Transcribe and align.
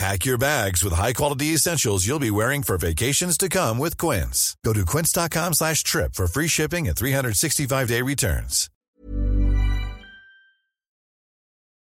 Pack 0.00 0.24
your 0.24 0.38
bags 0.38 0.82
with 0.82 0.94
high-quality 0.94 1.48
essentials 1.48 2.06
you'll 2.06 2.18
be 2.18 2.30
wearing 2.30 2.62
for 2.62 2.78
vacations 2.78 3.36
to 3.36 3.50
come 3.50 3.76
with 3.76 3.98
Quince. 3.98 4.56
Go 4.64 4.72
to 4.72 4.86
quince.com 4.86 5.52
slash 5.52 5.82
trip 5.82 6.14
for 6.14 6.26
free 6.26 6.48
shipping 6.48 6.88
and 6.88 6.96
365-day 6.96 8.00
returns. 8.00 8.70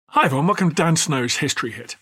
Hi 0.08 0.24
everyone, 0.24 0.48
welcome 0.48 0.70
to 0.70 0.74
Dan 0.74 0.96
Snow's 0.96 1.36
History 1.36 1.70
Hit. 1.70 1.94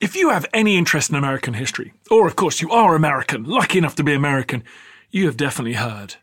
If 0.00 0.16
you 0.16 0.30
have 0.30 0.46
any 0.54 0.78
interest 0.78 1.10
in 1.10 1.16
American 1.16 1.52
history, 1.52 1.92
or 2.10 2.26
of 2.26 2.34
course 2.34 2.62
you 2.62 2.70
are 2.70 2.94
American, 2.94 3.44
lucky 3.44 3.76
enough 3.76 3.96
to 3.96 4.02
be 4.02 4.14
American, 4.14 4.64
you 5.10 5.26
have 5.26 5.36
definitely 5.36 5.74
heard 5.74 6.14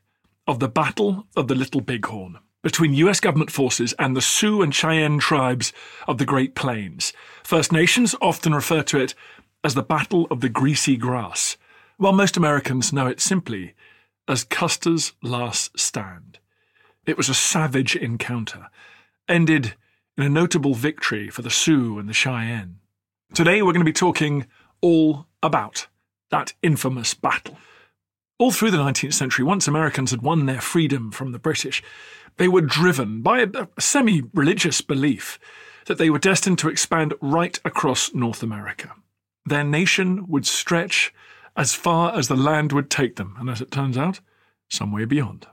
of 0.47 0.57
the 0.57 0.67
Battle 0.67 1.27
of 1.35 1.47
the 1.47 1.53
Little 1.53 1.81
Bighorn 1.81 2.39
between 2.61 2.93
US 2.93 3.19
government 3.19 3.51
forces 3.51 3.93
and 3.99 4.15
the 4.15 4.21
Sioux 4.21 4.61
and 4.61 4.73
Cheyenne 4.73 5.19
tribes 5.19 5.71
of 6.07 6.17
the 6.17 6.25
Great 6.25 6.55
Plains. 6.55 7.13
First 7.43 7.71
Nations 7.71 8.15
often 8.21 8.53
refer 8.53 8.83
to 8.83 8.99
it 8.99 9.15
as 9.63 9.75
the 9.75 9.83
Battle 9.83 10.27
of 10.29 10.41
the 10.41 10.49
Greasy 10.49 10.97
Grass, 10.97 11.57
while 11.97 12.13
most 12.13 12.37
Americans 12.37 12.93
know 12.93 13.07
it 13.07 13.19
simply 13.19 13.73
as 14.27 14.43
Custer's 14.43 15.13
Last 15.21 15.77
Stand. 15.79 16.39
It 17.05 17.17
was 17.17 17.29
a 17.29 17.33
savage 17.33 17.95
encounter, 17.95 18.67
ended 19.27 19.73
in 20.17 20.23
a 20.23 20.29
notable 20.29 20.75
victory 20.75 21.29
for 21.29 21.41
the 21.41 21.49
Sioux 21.49 21.97
and 21.97 22.07
the 22.07 22.13
Cheyenne. 22.13 22.79
Today 23.33 23.61
we're 23.61 23.73
going 23.73 23.85
to 23.85 23.89
be 23.89 23.93
talking 23.93 24.47
all 24.81 25.25
about 25.41 25.87
that 26.29 26.53
infamous 26.61 27.13
battle. 27.13 27.57
All 28.37 28.51
through 28.51 28.71
the 28.71 28.77
19th 28.77 29.13
century, 29.13 29.43
once 29.43 29.67
Americans 29.67 30.11
had 30.11 30.21
won 30.21 30.45
their 30.45 30.61
freedom 30.61 31.11
from 31.11 31.31
the 31.31 31.39
British, 31.39 31.83
they 32.39 32.47
were 32.47 32.61
driven 32.61 33.21
by 33.21 33.41
a, 33.41 33.67
semi 33.77 34.23
religious 34.33 34.81
belief 34.81 35.37
that 35.85 35.97
they 35.97 36.09
were 36.09 36.17
destined 36.17 36.57
to 36.59 36.69
expand 36.69 37.13
right 37.21 37.59
across 37.65 38.13
North 38.13 38.41
America. 38.41 38.95
Their 39.45 39.65
nation 39.65 40.25
would 40.27 40.47
stretch 40.47 41.13
as 41.57 41.75
far 41.75 42.15
as 42.15 42.27
the 42.27 42.35
land 42.35 42.71
would 42.71 42.89
take 42.89 43.17
them, 43.17 43.35
and 43.39 43.49
as 43.49 43.59
it 43.59 43.71
turns 43.71 43.97
out, 43.97 44.21
somewhere 44.69 45.05
beyond. 45.05 45.47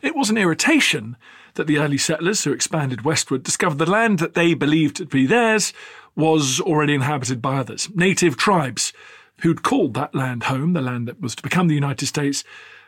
It 0.00 0.16
was 0.16 0.30
an 0.30 0.38
irritation 0.38 1.16
that 1.54 1.66
the 1.66 1.78
early 1.78 1.98
settlers 1.98 2.44
who 2.44 2.52
expanded 2.52 3.02
westward 3.02 3.42
discovered 3.42 3.78
the 3.78 3.90
land 3.90 4.18
that 4.20 4.34
they 4.34 4.54
believed 4.54 4.96
to 4.96 5.06
be 5.06 5.26
theirs 5.26 5.74
was 6.16 6.58
already 6.60 6.94
inhabited 6.94 7.42
by 7.42 7.56
others, 7.56 7.90
native 7.94 8.36
tribes 8.38 8.92
who'd 9.40 9.62
called 9.62 9.92
that 9.94 10.14
land 10.14 10.44
home, 10.44 10.72
the 10.72 10.80
land 10.80 11.06
that 11.06 11.20
was 11.20 11.34
to 11.34 11.42
become 11.42 11.68
the 11.68 11.74
United 11.74 12.06
States, 12.06 12.44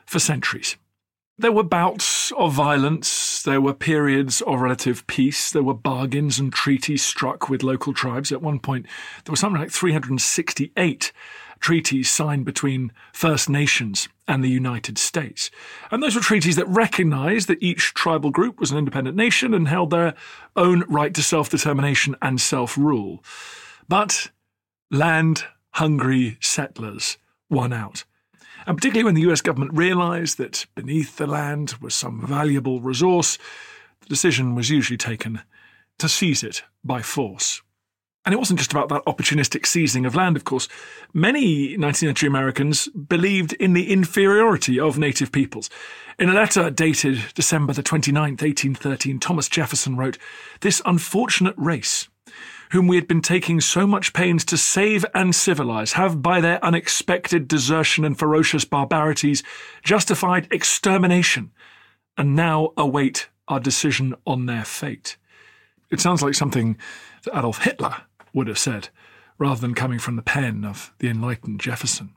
for 0.06 0.20
centuries. 0.20 0.76
There 1.38 1.52
were 1.52 1.64
bouts 1.64 2.32
of 2.32 2.54
violence, 2.54 3.42
there 3.42 3.60
were 3.60 3.74
periods 3.74 4.40
of 4.40 4.58
relative 4.58 5.06
peace, 5.06 5.50
there 5.50 5.62
were 5.62 5.74
bargains 5.74 6.38
and 6.38 6.50
treaties 6.50 7.04
struck 7.04 7.50
with 7.50 7.62
local 7.62 7.92
tribes. 7.92 8.32
At 8.32 8.40
one 8.40 8.58
point, 8.58 8.86
there 9.24 9.32
were 9.32 9.36
something 9.36 9.60
like 9.60 9.70
368 9.70 11.12
treaties 11.60 12.08
signed 12.08 12.46
between 12.46 12.90
First 13.12 13.50
Nations 13.50 14.08
and 14.26 14.42
the 14.42 14.48
United 14.48 14.96
States. 14.96 15.50
And 15.90 16.02
those 16.02 16.14
were 16.14 16.22
treaties 16.22 16.56
that 16.56 16.68
recognized 16.68 17.48
that 17.48 17.62
each 17.62 17.92
tribal 17.92 18.30
group 18.30 18.58
was 18.58 18.70
an 18.70 18.78
independent 18.78 19.14
nation 19.14 19.52
and 19.52 19.68
held 19.68 19.90
their 19.90 20.14
own 20.56 20.84
right 20.88 21.12
to 21.12 21.22
self 21.22 21.50
determination 21.50 22.16
and 22.22 22.40
self 22.40 22.78
rule. 22.78 23.22
But 23.90 24.30
land 24.90 25.44
hungry 25.72 26.38
settlers 26.40 27.18
won 27.50 27.74
out. 27.74 28.04
And 28.66 28.76
particularly 28.76 29.04
when 29.04 29.14
the 29.14 29.30
US 29.32 29.40
government 29.40 29.74
realized 29.74 30.38
that 30.38 30.66
beneath 30.74 31.16
the 31.16 31.26
land 31.26 31.74
was 31.80 31.94
some 31.94 32.26
valuable 32.26 32.80
resource, 32.80 33.38
the 34.00 34.08
decision 34.08 34.54
was 34.54 34.70
usually 34.70 34.96
taken 34.96 35.40
to 35.98 36.08
seize 36.08 36.42
it 36.42 36.62
by 36.84 37.00
force. 37.00 37.62
And 38.24 38.32
it 38.32 38.38
wasn't 38.38 38.58
just 38.58 38.72
about 38.72 38.88
that 38.88 39.04
opportunistic 39.04 39.66
seizing 39.66 40.04
of 40.04 40.16
land, 40.16 40.36
of 40.36 40.42
course. 40.42 40.68
Many 41.14 41.78
19th 41.78 41.96
century 41.96 42.26
Americans 42.26 42.88
believed 42.88 43.52
in 43.52 43.72
the 43.72 43.92
inferiority 43.92 44.80
of 44.80 44.98
native 44.98 45.30
peoples. 45.30 45.70
In 46.18 46.28
a 46.28 46.34
letter 46.34 46.68
dated 46.68 47.20
December 47.34 47.72
the 47.72 47.84
29th, 47.84 48.42
1813, 48.42 49.20
Thomas 49.20 49.48
Jefferson 49.48 49.96
wrote, 49.96 50.18
This 50.60 50.82
unfortunate 50.84 51.54
race, 51.56 52.08
whom 52.70 52.86
we 52.86 52.96
had 52.96 53.08
been 53.08 53.20
taking 53.20 53.60
so 53.60 53.86
much 53.86 54.12
pains 54.12 54.44
to 54.46 54.56
save 54.56 55.04
and 55.14 55.34
civilize, 55.34 55.94
have 55.94 56.22
by 56.22 56.40
their 56.40 56.64
unexpected 56.64 57.48
desertion 57.48 58.04
and 58.04 58.18
ferocious 58.18 58.64
barbarities 58.64 59.42
justified 59.82 60.48
extermination, 60.50 61.52
and 62.16 62.34
now 62.34 62.72
await 62.76 63.28
our 63.48 63.60
decision 63.60 64.14
on 64.26 64.46
their 64.46 64.64
fate. 64.64 65.16
It 65.90 66.00
sounds 66.00 66.22
like 66.22 66.34
something 66.34 66.76
that 67.24 67.38
Adolf 67.38 67.62
Hitler 67.62 68.02
would 68.32 68.48
have 68.48 68.58
said, 68.58 68.88
rather 69.38 69.60
than 69.60 69.74
coming 69.74 69.98
from 69.98 70.16
the 70.16 70.22
pen 70.22 70.64
of 70.64 70.92
the 70.98 71.08
enlightened 71.08 71.60
Jefferson. 71.60 72.14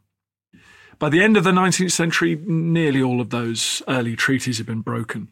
By 1.00 1.08
the 1.08 1.24
end 1.24 1.38
of 1.38 1.46
the 1.46 1.52
19th 1.52 1.94
century, 1.94 2.38
nearly 2.46 3.02
all 3.02 3.22
of 3.22 3.30
those 3.30 3.82
early 3.88 4.18
treaties 4.18 4.58
had 4.58 4.68
been 4.68 4.82
broken. 4.82 5.30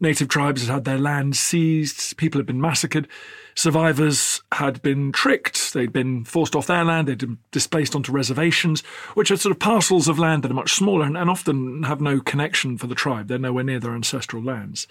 Native 0.00 0.26
tribes 0.26 0.66
had 0.66 0.74
had 0.74 0.84
their 0.84 0.98
land 0.98 1.36
seized, 1.36 2.16
people 2.16 2.40
had 2.40 2.46
been 2.46 2.60
massacred, 2.60 3.06
survivors 3.54 4.42
had 4.50 4.82
been 4.82 5.12
tricked, 5.12 5.72
they'd 5.72 5.92
been 5.92 6.24
forced 6.24 6.56
off 6.56 6.66
their 6.66 6.84
land, 6.84 7.06
they'd 7.06 7.18
been 7.18 7.38
displaced 7.52 7.94
onto 7.94 8.10
reservations, 8.10 8.80
which 9.14 9.30
are 9.30 9.36
sort 9.36 9.52
of 9.52 9.60
parcels 9.60 10.08
of 10.08 10.18
land 10.18 10.42
that 10.42 10.50
are 10.50 10.54
much 10.54 10.72
smaller 10.72 11.06
and, 11.06 11.16
and 11.16 11.30
often 11.30 11.84
have 11.84 12.00
no 12.00 12.18
connection 12.18 12.76
for 12.76 12.88
the 12.88 12.96
tribe. 12.96 13.28
They're 13.28 13.38
nowhere 13.38 13.62
near 13.62 13.78
their 13.78 13.94
ancestral 13.94 14.42
lands. 14.42 14.88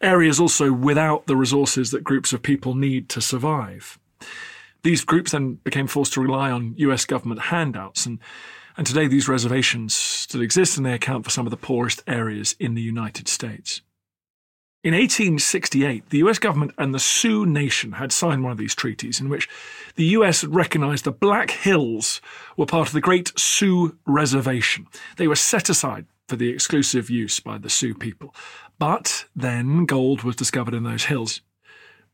Areas 0.00 0.38
also 0.38 0.72
without 0.72 1.26
the 1.26 1.34
resources 1.34 1.90
that 1.90 2.04
groups 2.04 2.32
of 2.32 2.42
people 2.42 2.76
need 2.76 3.08
to 3.08 3.20
survive. 3.20 3.98
These 4.84 5.04
groups 5.04 5.32
then 5.32 5.54
became 5.64 5.88
forced 5.88 6.12
to 6.12 6.20
rely 6.20 6.52
on 6.52 6.74
US 6.76 7.04
government 7.04 7.40
handouts, 7.40 8.06
and, 8.06 8.20
and 8.78 8.86
today 8.86 9.08
these 9.08 9.28
reservations 9.28 9.94
still 9.94 10.40
exist 10.40 10.76
and 10.76 10.86
they 10.86 10.94
account 10.94 11.24
for 11.24 11.30
some 11.30 11.46
of 11.46 11.50
the 11.50 11.56
poorest 11.56 12.02
areas 12.06 12.54
in 12.60 12.74
the 12.74 12.80
United 12.80 13.26
States. 13.26 13.82
In 14.84 14.94
1868, 14.94 16.10
the 16.10 16.18
US 16.18 16.38
government 16.38 16.70
and 16.78 16.94
the 16.94 17.00
Sioux 17.00 17.44
Nation 17.44 17.92
had 17.92 18.12
signed 18.12 18.44
one 18.44 18.52
of 18.52 18.58
these 18.58 18.76
treaties 18.76 19.20
in 19.20 19.28
which 19.28 19.48
the 19.96 20.04
US 20.06 20.42
had 20.42 20.54
recognized 20.54 21.04
the 21.04 21.10
Black 21.10 21.50
Hills 21.50 22.20
were 22.56 22.66
part 22.66 22.86
of 22.86 22.94
the 22.94 23.00
Great 23.00 23.36
Sioux 23.36 23.98
Reservation. 24.06 24.86
They 25.16 25.26
were 25.26 25.34
set 25.34 25.68
aside 25.68 26.06
for 26.28 26.36
the 26.36 26.50
exclusive 26.50 27.10
use 27.10 27.40
by 27.40 27.58
the 27.58 27.68
Sioux 27.68 27.94
people. 27.94 28.32
But 28.78 29.24
then 29.34 29.86
gold 29.86 30.22
was 30.22 30.36
discovered 30.36 30.74
in 30.74 30.84
those 30.84 31.06
hills. 31.06 31.40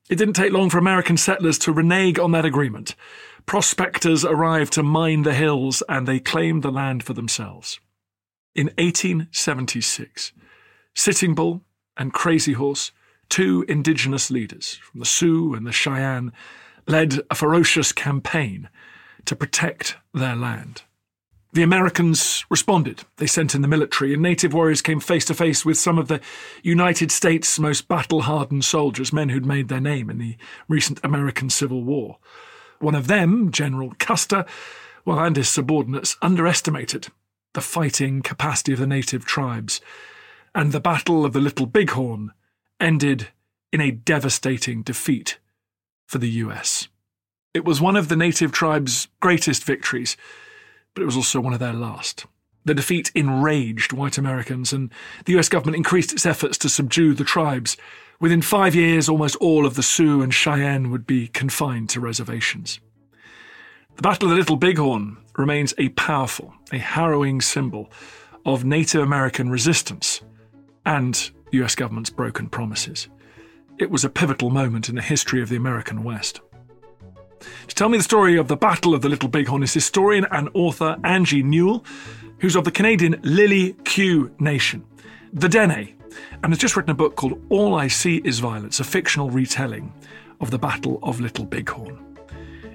It 0.08 0.16
didn't 0.16 0.34
take 0.34 0.52
long 0.52 0.70
for 0.70 0.78
American 0.78 1.18
settlers 1.18 1.58
to 1.60 1.72
renege 1.72 2.18
on 2.18 2.32
that 2.32 2.44
agreement. 2.46 2.94
Prospectors 3.46 4.24
arrived 4.24 4.72
to 4.74 4.82
mine 4.82 5.22
the 5.22 5.34
hills 5.34 5.82
and 5.88 6.08
they 6.08 6.18
claimed 6.18 6.62
the 6.62 6.72
land 6.72 7.02
for 7.02 7.12
themselves. 7.12 7.78
In 8.54 8.66
1876, 8.78 10.32
Sitting 10.94 11.34
Bull 11.34 11.62
and 11.96 12.12
Crazy 12.12 12.52
Horse, 12.52 12.92
two 13.28 13.64
indigenous 13.68 14.30
leaders 14.30 14.74
from 14.74 15.00
the 15.00 15.06
Sioux 15.06 15.54
and 15.54 15.66
the 15.66 15.72
Cheyenne, 15.72 16.32
led 16.86 17.20
a 17.30 17.34
ferocious 17.34 17.92
campaign 17.92 18.68
to 19.24 19.36
protect 19.36 19.96
their 20.12 20.36
land. 20.36 20.82
The 21.52 21.62
Americans 21.62 22.44
responded. 22.50 23.04
They 23.18 23.28
sent 23.28 23.54
in 23.54 23.62
the 23.62 23.68
military, 23.68 24.12
and 24.12 24.20
native 24.20 24.52
warriors 24.52 24.82
came 24.82 24.98
face 24.98 25.24
to 25.26 25.34
face 25.34 25.64
with 25.64 25.78
some 25.78 25.98
of 25.98 26.08
the 26.08 26.20
United 26.64 27.12
States' 27.12 27.60
most 27.60 27.86
battle 27.86 28.22
hardened 28.22 28.64
soldiers, 28.64 29.12
men 29.12 29.28
who'd 29.28 29.46
made 29.46 29.68
their 29.68 29.80
name 29.80 30.10
in 30.10 30.18
the 30.18 30.36
recent 30.68 30.98
American 31.04 31.48
Civil 31.50 31.84
War. 31.84 32.18
One 32.84 32.94
of 32.94 33.06
them, 33.06 33.50
General 33.50 33.94
Custer, 33.98 34.44
well, 35.06 35.18
and 35.18 35.34
his 35.36 35.48
subordinates, 35.48 36.18
underestimated 36.20 37.08
the 37.54 37.62
fighting 37.62 38.20
capacity 38.20 38.74
of 38.74 38.78
the 38.78 38.86
native 38.86 39.24
tribes, 39.24 39.80
and 40.54 40.70
the 40.70 40.80
Battle 40.80 41.24
of 41.24 41.32
the 41.32 41.40
Little 41.40 41.64
Bighorn 41.64 42.32
ended 42.78 43.28
in 43.72 43.80
a 43.80 43.90
devastating 43.90 44.82
defeat 44.82 45.38
for 46.06 46.18
the 46.18 46.28
US. 46.28 46.88
It 47.54 47.64
was 47.64 47.80
one 47.80 47.96
of 47.96 48.08
the 48.08 48.16
native 48.16 48.52
tribes' 48.52 49.08
greatest 49.18 49.64
victories, 49.64 50.18
but 50.92 51.00
it 51.00 51.06
was 51.06 51.16
also 51.16 51.40
one 51.40 51.54
of 51.54 51.60
their 51.60 51.72
last. 51.72 52.26
The 52.66 52.74
defeat 52.74 53.10
enraged 53.14 53.94
white 53.94 54.18
Americans, 54.18 54.74
and 54.74 54.92
the 55.24 55.38
US 55.38 55.48
government 55.48 55.76
increased 55.76 56.12
its 56.12 56.26
efforts 56.26 56.58
to 56.58 56.68
subdue 56.68 57.14
the 57.14 57.24
tribes. 57.24 57.78
Within 58.20 58.42
five 58.42 58.74
years, 58.74 59.08
almost 59.08 59.36
all 59.36 59.66
of 59.66 59.74
the 59.74 59.82
Sioux 59.82 60.22
and 60.22 60.32
Cheyenne 60.32 60.90
would 60.90 61.06
be 61.06 61.28
confined 61.28 61.88
to 61.90 62.00
reservations. 62.00 62.80
The 63.96 64.02
Battle 64.02 64.28
of 64.28 64.30
the 64.30 64.36
Little 64.36 64.56
Bighorn 64.56 65.18
remains 65.36 65.74
a 65.78 65.88
powerful, 65.90 66.54
a 66.72 66.78
harrowing 66.78 67.40
symbol 67.40 67.90
of 68.44 68.64
Native 68.64 69.02
American 69.02 69.50
resistance 69.50 70.20
and 70.86 71.30
the 71.50 71.62
US 71.62 71.74
government's 71.74 72.10
broken 72.10 72.48
promises. 72.48 73.08
It 73.78 73.90
was 73.90 74.04
a 74.04 74.10
pivotal 74.10 74.50
moment 74.50 74.88
in 74.88 74.94
the 74.94 75.02
history 75.02 75.42
of 75.42 75.48
the 75.48 75.56
American 75.56 76.04
West. 76.04 76.40
To 77.68 77.74
tell 77.74 77.88
me 77.88 77.98
the 77.98 78.04
story 78.04 78.36
of 78.36 78.48
the 78.48 78.56
Battle 78.56 78.94
of 78.94 79.02
the 79.02 79.08
Little 79.08 79.28
Bighorn 79.28 79.62
is 79.62 79.74
historian 79.74 80.26
and 80.30 80.48
author 80.54 80.96
Angie 81.04 81.42
Newell, 81.42 81.84
who's 82.38 82.56
of 82.56 82.64
the 82.64 82.70
Canadian 82.70 83.14
Liidlii 83.22 83.74
Kue 83.82 84.30
Nation, 84.40 84.84
the 85.32 85.48
Dene, 85.48 85.94
and 86.42 86.52
has 86.52 86.58
just 86.58 86.76
written 86.76 86.90
a 86.90 86.94
book 86.94 87.16
called 87.16 87.40
All 87.48 87.74
I 87.74 87.88
See 87.88 88.20
Is 88.24 88.38
Violence, 88.38 88.80
a 88.80 88.84
fictional 88.84 89.30
retelling 89.30 89.92
of 90.40 90.50
the 90.50 90.58
Battle 90.58 90.98
of 91.02 91.20
Little 91.20 91.44
Bighorn. 91.44 91.98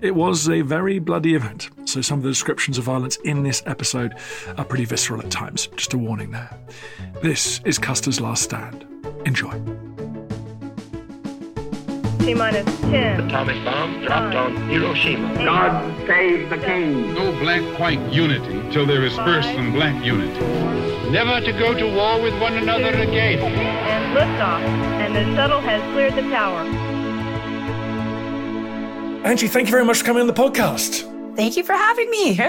It 0.01 0.15
was 0.15 0.49
a 0.49 0.61
very 0.61 0.99
bloody 0.99 1.35
event, 1.35 1.69
so 1.85 2.01
some 2.01 2.19
of 2.19 2.23
the 2.23 2.29
descriptions 2.29 2.77
of 2.77 2.85
violence 2.85 3.17
in 3.17 3.43
this 3.43 3.61
episode 3.65 4.15
are 4.57 4.63
pretty 4.63 4.85
visceral 4.85 5.21
at 5.21 5.29
times. 5.29 5.67
Just 5.75 5.93
a 5.93 5.97
warning 5.97 6.31
there. 6.31 6.57
This 7.21 7.59
is 7.65 7.77
Custer's 7.77 8.21
Last 8.21 8.43
Stand. 8.43 8.85
Enjoy. 9.25 9.88
T 12.29 12.35
minus 12.35 12.79
10. 12.81 13.21
Atomic 13.21 13.65
bomb 13.65 14.05
dropped 14.05 14.35
on 14.35 14.55
Hiroshima. 14.69 15.33
God 15.43 16.05
save 16.05 16.47
the 16.51 16.59
king. 16.59 17.15
No 17.15 17.31
black-white 17.39 18.13
unity 18.13 18.71
till 18.71 18.85
there 18.85 19.03
is 19.03 19.15
first 19.15 19.47
some 19.53 19.73
black 19.73 20.05
unity. 20.05 20.39
Never 21.09 21.41
to 21.43 21.51
go 21.53 21.73
to 21.73 21.95
war 21.95 22.21
with 22.21 22.39
one 22.39 22.53
another 22.53 22.89
again. 22.89 23.39
And 23.39 24.15
liftoff. 24.15 24.61
And 24.61 25.15
the 25.15 25.23
shuttle 25.35 25.59
has 25.61 25.81
cleared 25.91 26.13
the 26.13 26.29
tower. 26.29 26.61
Angie, 29.25 29.47
thank 29.47 29.67
you 29.67 29.71
very 29.71 29.85
much 29.85 29.97
for 29.97 30.05
coming 30.05 30.21
on 30.21 30.27
the 30.27 30.33
podcast. 30.33 31.35
Thank 31.35 31.57
you 31.57 31.63
for 31.63 31.73
having 31.73 32.11
me. 32.11 32.39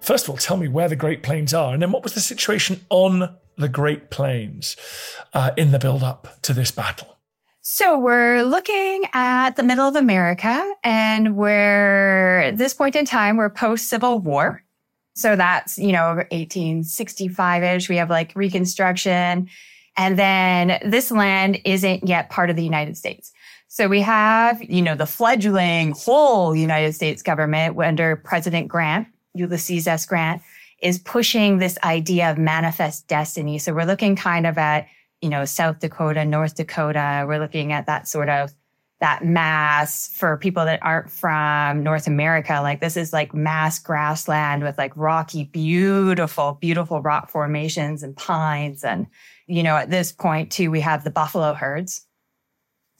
First 0.00 0.24
of 0.24 0.30
all, 0.30 0.38
tell 0.38 0.56
me 0.56 0.66
where 0.66 0.88
the 0.88 0.96
Great 0.96 1.22
Plains 1.22 1.54
are, 1.54 1.72
and 1.72 1.80
then 1.80 1.92
what 1.92 2.02
was 2.02 2.14
the 2.14 2.20
situation 2.20 2.84
on 2.90 3.36
the 3.56 3.68
Great 3.68 4.10
Plains 4.10 4.74
uh, 5.34 5.52
in 5.56 5.70
the 5.70 5.78
build 5.78 6.02
up 6.02 6.42
to 6.42 6.52
this 6.52 6.72
battle? 6.72 7.19
So 7.62 7.98
we're 7.98 8.42
looking 8.42 9.04
at 9.12 9.56
the 9.56 9.62
middle 9.62 9.86
of 9.86 9.94
America, 9.94 10.74
and 10.82 11.36
we're 11.36 12.40
at 12.40 12.56
this 12.56 12.72
point 12.72 12.96
in 12.96 13.04
time, 13.04 13.36
we're 13.36 13.50
post 13.50 13.88
Civil 13.88 14.18
War. 14.18 14.62
So 15.14 15.36
that's, 15.36 15.76
you 15.76 15.92
know, 15.92 16.24
1865 16.30 17.62
ish. 17.62 17.88
We 17.90 17.96
have 17.96 18.08
like 18.08 18.32
Reconstruction. 18.34 19.48
And 19.98 20.18
then 20.18 20.80
this 20.90 21.10
land 21.10 21.58
isn't 21.66 22.08
yet 22.08 22.30
part 22.30 22.48
of 22.48 22.56
the 22.56 22.64
United 22.64 22.96
States. 22.96 23.30
So 23.68 23.88
we 23.88 24.00
have, 24.00 24.62
you 24.62 24.80
know, 24.80 24.94
the 24.94 25.06
fledgling 25.06 25.92
whole 25.92 26.56
United 26.56 26.94
States 26.94 27.22
government 27.22 27.78
under 27.78 28.16
President 28.16 28.68
Grant, 28.68 29.06
Ulysses 29.34 29.86
S. 29.86 30.06
Grant, 30.06 30.40
is 30.82 30.98
pushing 30.98 31.58
this 31.58 31.76
idea 31.84 32.30
of 32.30 32.38
manifest 32.38 33.06
destiny. 33.06 33.58
So 33.58 33.74
we're 33.74 33.84
looking 33.84 34.16
kind 34.16 34.46
of 34.46 34.56
at, 34.56 34.88
you 35.20 35.28
know, 35.28 35.44
South 35.44 35.80
Dakota, 35.80 36.24
North 36.24 36.54
Dakota. 36.54 37.24
We're 37.26 37.38
looking 37.38 37.72
at 37.72 37.86
that 37.86 38.08
sort 38.08 38.28
of 38.28 38.52
that 39.00 39.24
mass 39.24 40.08
for 40.14 40.36
people 40.36 40.64
that 40.66 40.78
aren't 40.82 41.10
from 41.10 41.82
North 41.82 42.06
America. 42.06 42.60
Like 42.62 42.80
this 42.80 42.98
is 42.98 43.12
like 43.12 43.32
mass 43.32 43.78
grassland 43.78 44.62
with 44.62 44.76
like 44.76 44.92
rocky, 44.94 45.44
beautiful, 45.44 46.58
beautiful 46.60 47.00
rock 47.00 47.30
formations 47.30 48.02
and 48.02 48.14
pines. 48.14 48.84
And, 48.84 49.06
you 49.46 49.62
know, 49.62 49.76
at 49.76 49.90
this 49.90 50.12
point 50.12 50.52
too, 50.52 50.70
we 50.70 50.80
have 50.80 51.04
the 51.04 51.10
buffalo 51.10 51.54
herds 51.54 52.06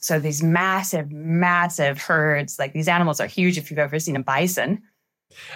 so 0.01 0.19
these 0.19 0.41
massive, 0.41 1.11
massive 1.11 2.01
herds, 2.01 2.57
like 2.57 2.73
these 2.73 2.87
animals 2.87 3.19
are 3.19 3.27
huge 3.27 3.57
if 3.57 3.69
you've 3.69 3.79
ever 3.79 3.99
seen 3.99 4.15
a 4.15 4.23
bison. 4.23 4.81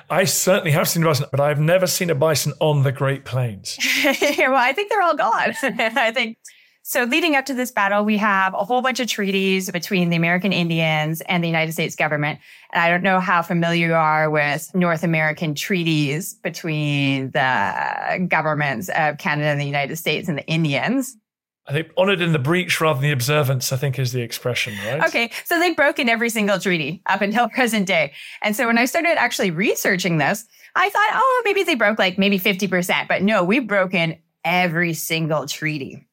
I 0.10 0.25
certainly 0.25 0.72
have 0.72 0.88
seen 0.88 1.04
a 1.04 1.07
bison, 1.07 1.27
but 1.31 1.39
I've 1.39 1.60
never 1.60 1.88
seen 1.88 2.10
a 2.10 2.16
bison 2.16 2.54
on 2.60 2.83
the 2.83 2.92
Great 2.92 3.25
Plains. 3.25 3.77
well, 4.04 4.56
I 4.56 4.74
think 4.74 4.89
they're 4.89 5.01
all 5.01 5.16
gone. 5.16 5.54
I 5.63 6.12
think 6.12 6.38
so. 6.83 7.04
Leading 7.04 7.36
up 7.36 7.45
to 7.45 7.54
this 7.54 7.72
battle, 7.72 8.04
we 8.04 8.18
have 8.18 8.54
a 8.54 8.63
whole 8.63 8.81
bunch 8.81 9.00
of 9.00 9.07
treaties 9.07 9.69
between 9.72 10.10
the 10.10 10.16
American 10.16 10.54
Indians 10.54 11.22
and 11.22 11.44
the 11.44 11.48
United 11.48 11.74
States 11.74 11.95
government. 11.95 12.39
And 12.74 12.81
I 12.81 12.89
don't 12.89 13.04
know 13.04 13.19
how 13.19 13.42
familiar 13.42 13.88
you 13.88 13.94
are 13.94 14.30
with 14.30 14.74
North 14.75 15.04
American 15.04 15.56
treaties 15.56 16.33
between 16.33 17.31
the 17.31 18.25
governments 18.27 18.89
of 18.95 19.18
Canada 19.18 19.50
and 19.50 19.60
the 19.60 19.66
United 19.66 19.95
States 19.98 20.30
and 20.30 20.38
the 20.38 20.45
Indians. 20.48 21.18
I 21.67 21.73
think 21.73 21.89
honored 21.97 22.21
in 22.21 22.31
the 22.31 22.39
breach 22.39 22.79
rather 22.79 23.00
than 23.00 23.09
the 23.09 23.13
observance, 23.13 23.71
I 23.71 23.77
think 23.77 23.97
is 23.97 24.12
the 24.12 24.21
expression, 24.21 24.75
right? 24.85 25.03
Okay. 25.07 25.31
So 25.45 25.59
they've 25.59 25.75
broken 25.75 26.09
every 26.09 26.29
single 26.29 26.59
treaty 26.59 27.01
up 27.07 27.21
until 27.21 27.50
present 27.56 27.88
day. 27.88 28.13
And 28.44 28.56
so 28.56 28.67
when 28.67 28.77
I 28.77 28.85
started 28.85 29.17
actually 29.17 29.51
researching 29.51 30.17
this, 30.17 30.45
I 30.75 30.89
thought, 30.89 31.09
oh, 31.13 31.41
maybe 31.44 31.63
they 31.63 31.75
broke 31.75 31.97
like 31.97 32.17
maybe 32.17 32.39
50%. 32.39 33.07
But 33.07 33.23
no, 33.23 33.44
we've 33.44 33.65
broken 33.65 34.17
every 34.44 34.94
single 34.94 35.47
treaty. 35.47 36.06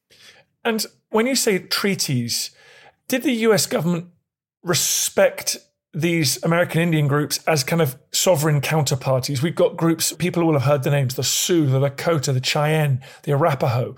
And 0.65 0.87
when 1.11 1.27
you 1.27 1.37
say 1.37 1.59
treaties, 1.59 2.51
did 3.09 3.23
the 3.23 3.33
US 3.33 3.67
government 3.67 4.07
respect 4.63 5.59
these 5.93 6.43
American 6.43 6.81
Indian 6.81 7.07
groups 7.07 7.41
as 7.47 7.63
kind 7.63 7.83
of 7.83 7.99
sovereign 8.11 8.63
counterparties? 8.63 9.43
We've 9.43 9.55
got 9.55 9.77
groups, 9.77 10.15
people 10.15 10.47
will 10.47 10.55
have 10.55 10.63
heard 10.63 10.83
the 10.83 10.91
names 10.91 11.17
the 11.17 11.23
Sioux, 11.23 11.67
the 11.67 11.79
Lakota, 11.79 12.33
the 12.33 12.43
Cheyenne, 12.43 13.03
the 13.25 13.33
Arapaho 13.33 13.97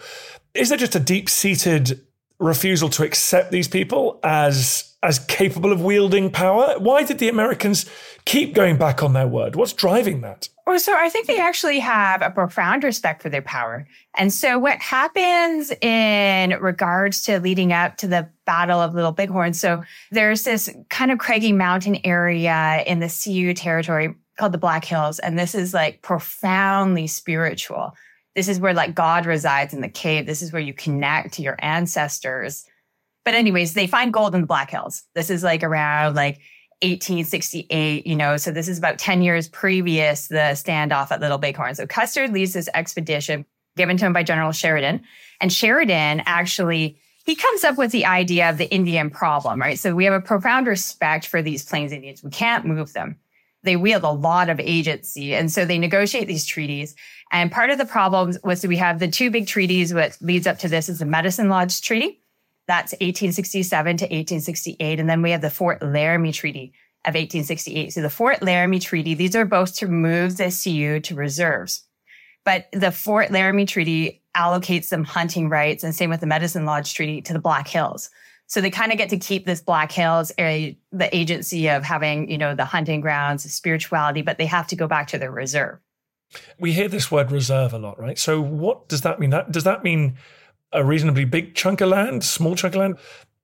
is 0.54 0.68
there 0.68 0.78
just 0.78 0.94
a 0.94 1.00
deep 1.00 1.28
seated 1.28 2.00
refusal 2.38 2.88
to 2.90 3.02
accept 3.04 3.50
these 3.50 3.68
people 3.68 4.18
as 4.22 4.94
as 5.02 5.18
capable 5.18 5.70
of 5.70 5.82
wielding 5.82 6.30
power? 6.30 6.76
Why 6.78 7.04
did 7.04 7.18
the 7.18 7.28
Americans 7.28 7.84
keep 8.24 8.54
going 8.54 8.78
back 8.78 9.02
on 9.02 9.12
their 9.12 9.28
word? 9.28 9.54
What's 9.54 9.74
driving 9.74 10.22
that? 10.22 10.48
Well, 10.66 10.78
so 10.78 10.94
I 10.96 11.10
think 11.10 11.26
they 11.26 11.38
actually 11.38 11.78
have 11.80 12.22
a 12.22 12.30
profound 12.30 12.84
respect 12.84 13.22
for 13.22 13.28
their 13.28 13.42
power. 13.42 13.86
And 14.16 14.32
so 14.32 14.58
what 14.58 14.78
happens 14.78 15.70
in 15.82 16.58
regards 16.58 17.20
to 17.22 17.38
leading 17.38 17.74
up 17.74 17.98
to 17.98 18.06
the 18.06 18.26
Battle 18.46 18.80
of 18.80 18.94
Little 18.94 19.12
Bighorn? 19.12 19.52
So 19.52 19.82
there's 20.10 20.44
this 20.44 20.74
kind 20.88 21.10
of 21.10 21.18
craggy 21.18 21.52
mountain 21.52 21.98
area 22.02 22.82
in 22.86 23.00
the 23.00 23.10
Sioux 23.10 23.52
territory 23.52 24.14
called 24.38 24.52
the 24.52 24.58
Black 24.58 24.86
Hills. 24.86 25.18
And 25.18 25.38
this 25.38 25.54
is 25.54 25.74
like 25.74 26.00
profoundly 26.00 27.08
spiritual. 27.08 27.94
This 28.34 28.48
is 28.48 28.60
where 28.60 28.74
like 28.74 28.94
God 28.94 29.26
resides 29.26 29.74
in 29.74 29.80
the 29.80 29.88
cave. 29.88 30.26
This 30.26 30.42
is 30.42 30.52
where 30.52 30.62
you 30.62 30.74
connect 30.74 31.34
to 31.34 31.42
your 31.42 31.56
ancestors. 31.60 32.64
But 33.24 33.34
anyways, 33.34 33.74
they 33.74 33.86
find 33.86 34.12
gold 34.12 34.34
in 34.34 34.42
the 34.42 34.46
Black 34.46 34.70
Hills. 34.70 35.02
This 35.14 35.30
is 35.30 35.42
like 35.42 35.62
around 35.62 36.14
like 36.14 36.40
1868, 36.82 38.06
you 38.06 38.16
know, 38.16 38.36
so 38.36 38.50
this 38.50 38.68
is 38.68 38.78
about 38.78 38.98
10 38.98 39.22
years 39.22 39.48
previous 39.48 40.28
the 40.28 40.52
standoff 40.54 41.10
at 41.10 41.20
Little 41.20 41.38
Bighorn. 41.38 41.74
So 41.74 41.86
Custer 41.86 42.28
leads 42.28 42.52
this 42.52 42.68
expedition 42.74 43.46
given 43.76 43.96
to 43.96 44.06
him 44.06 44.12
by 44.12 44.22
General 44.22 44.52
Sheridan. 44.52 45.02
And 45.40 45.52
Sheridan 45.52 46.22
actually 46.26 46.98
he 47.24 47.34
comes 47.34 47.64
up 47.64 47.78
with 47.78 47.90
the 47.90 48.04
idea 48.04 48.50
of 48.50 48.58
the 48.58 48.70
Indian 48.70 49.08
problem, 49.08 49.58
right? 49.58 49.78
So 49.78 49.94
we 49.94 50.04
have 50.04 50.12
a 50.12 50.20
profound 50.20 50.66
respect 50.66 51.26
for 51.26 51.40
these 51.40 51.64
Plains 51.64 51.90
Indians. 51.90 52.22
We 52.22 52.30
can't 52.30 52.66
move 52.66 52.92
them 52.92 53.18
they 53.64 53.76
wield 53.76 54.04
a 54.04 54.10
lot 54.10 54.48
of 54.48 54.60
agency. 54.60 55.34
And 55.34 55.50
so 55.50 55.64
they 55.64 55.78
negotiate 55.78 56.28
these 56.28 56.46
treaties. 56.46 56.94
And 57.32 57.50
part 57.50 57.70
of 57.70 57.78
the 57.78 57.86
problem 57.86 58.34
was 58.44 58.62
that 58.62 58.68
we 58.68 58.76
have 58.76 58.98
the 58.98 59.08
two 59.08 59.30
big 59.30 59.46
treaties, 59.46 59.92
what 59.92 60.16
leads 60.20 60.46
up 60.46 60.58
to 60.60 60.68
this 60.68 60.88
is 60.88 61.00
the 61.00 61.06
Medicine 61.06 61.48
Lodge 61.48 61.80
Treaty. 61.80 62.20
That's 62.68 62.92
1867 62.92 63.96
to 63.98 64.04
1868. 64.04 65.00
And 65.00 65.08
then 65.08 65.22
we 65.22 65.32
have 65.32 65.40
the 65.40 65.50
Fort 65.50 65.82
Laramie 65.82 66.32
Treaty 66.32 66.72
of 67.04 67.14
1868. 67.14 67.92
So 67.92 68.02
the 68.02 68.10
Fort 68.10 68.42
Laramie 68.42 68.78
Treaty, 68.78 69.14
these 69.14 69.34
are 69.34 69.44
both 69.44 69.74
to 69.76 69.88
move 69.88 70.36
the 70.36 70.50
Sioux 70.50 71.00
to 71.00 71.14
reserves. 71.14 71.84
But 72.44 72.66
the 72.72 72.92
Fort 72.92 73.30
Laramie 73.30 73.66
Treaty 73.66 74.22
allocates 74.36 74.84
some 74.84 75.04
hunting 75.04 75.48
rights 75.48 75.84
and 75.84 75.94
same 75.94 76.10
with 76.10 76.20
the 76.20 76.26
Medicine 76.26 76.66
Lodge 76.66 76.94
Treaty 76.94 77.22
to 77.22 77.32
the 77.32 77.38
Black 77.38 77.68
Hills. 77.68 78.10
So 78.54 78.60
they 78.60 78.70
kind 78.70 78.92
of 78.92 78.98
get 78.98 79.08
to 79.08 79.18
keep 79.18 79.46
this 79.46 79.60
Black 79.60 79.90
Hills, 79.90 80.30
area, 80.38 80.76
the 80.92 81.12
agency 81.14 81.68
of 81.68 81.82
having, 81.82 82.30
you 82.30 82.38
know, 82.38 82.54
the 82.54 82.64
hunting 82.64 83.00
grounds, 83.00 83.42
the 83.42 83.48
spirituality, 83.48 84.22
but 84.22 84.38
they 84.38 84.46
have 84.46 84.68
to 84.68 84.76
go 84.76 84.86
back 84.86 85.08
to 85.08 85.18
their 85.18 85.32
reserve. 85.32 85.80
We 86.60 86.72
hear 86.72 86.86
this 86.86 87.10
word 87.10 87.32
reserve 87.32 87.72
a 87.72 87.80
lot, 87.80 87.98
right? 87.98 88.16
So 88.16 88.40
what 88.40 88.88
does 88.88 89.00
that 89.00 89.18
mean? 89.18 89.30
That 89.30 89.50
does 89.50 89.64
that 89.64 89.82
mean 89.82 90.18
a 90.70 90.84
reasonably 90.84 91.24
big 91.24 91.56
chunk 91.56 91.80
of 91.80 91.88
land, 91.88 92.22
small 92.22 92.54
chunk 92.54 92.76
of 92.76 92.78
land? 92.78 92.98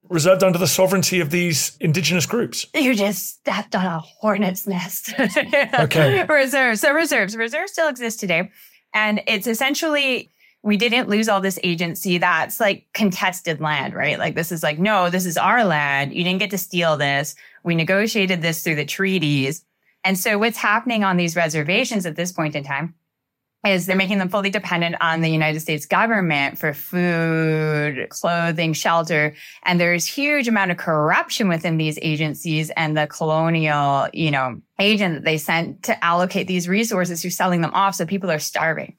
reserved 0.09 0.45
under 0.45 0.59
the 0.59 0.67
sovereignty 0.69 1.19
of 1.19 1.31
these 1.31 1.77
indigenous 1.81 2.27
groups. 2.27 2.67
You 2.75 2.95
just 2.95 3.29
stepped 3.29 3.75
on 3.77 3.87
a 3.87 3.99
hornet's 3.99 4.67
nest. 4.67 5.13
okay. 5.19 6.25
Reserves. 6.29 6.81
So 6.81 6.93
reserves. 6.93 7.37
Reserves 7.37 7.73
still 7.73 7.89
exist 7.89 8.19
today. 8.19 8.51
And 8.93 9.23
it's 9.29 9.47
essentially 9.47 10.31
we 10.63 10.77
didn't 10.77 11.09
lose 11.09 11.29
all 11.29 11.41
this 11.41 11.59
agency. 11.63 12.19
That's 12.19 12.61
like 12.61 12.87
contested 12.93 13.61
land, 13.61 13.95
right? 13.95 14.19
Like 14.19 14.35
this 14.35 14.53
is 14.53 14.63
like, 14.63 14.79
no, 14.79 15.09
this 15.09 15.25
is 15.25 15.39
our 15.39 15.65
land. 15.65 16.13
You 16.13 16.23
didn't 16.23 16.41
get 16.41 16.51
to 16.51 16.59
steal 16.59 16.97
this. 16.97 17.35
We 17.65 17.75
negotiated 17.75 18.43
this 18.43 18.63
through 18.63 18.77
the 18.77 18.85
treaties. 18.85 19.65
And 20.05 20.19
so 20.19 20.39
what's 20.39 20.59
happening 20.59 21.05
on 21.05 21.17
these 21.17 21.37
reservations 21.37 22.07
at 22.07 22.17
this 22.17 22.33
point 22.33 22.57
in 22.57 22.65
time 22.65 22.95
is 23.67 23.85
they're 23.85 23.97
making 23.97 24.19
them 24.19 24.31
fully 24.31 24.49
dependent 24.49 24.97
on 25.03 25.21
the 25.21 25.29
United 25.29 25.61
States 25.61 25.85
government 25.85 26.59
for 26.59 26.73
food, 26.73 28.09
clothing, 28.09 28.73
shelter. 28.73 29.35
And 29.65 29.79
there's 29.79 30.07
huge 30.07 30.49
amount 30.49 30.71
of 30.71 30.79
corruption 30.79 31.49
within 31.49 31.77
these 31.77 31.99
agencies 32.01 32.71
and 32.71 32.97
the 32.97 33.07
colonial, 33.07 34.09
you 34.15 34.31
know, 34.31 34.61
agent 34.79 35.15
that 35.15 35.25
they 35.25 35.37
sent 35.37 35.83
to 35.85 36.05
allocate 36.05 36.47
these 36.47 36.69
resources 36.69 37.23
who's 37.23 37.37
selling 37.37 37.61
them 37.61 37.75
off. 37.75 37.95
So 37.95 38.07
people 38.07 38.31
are 38.31 38.39
starving. 38.39 38.97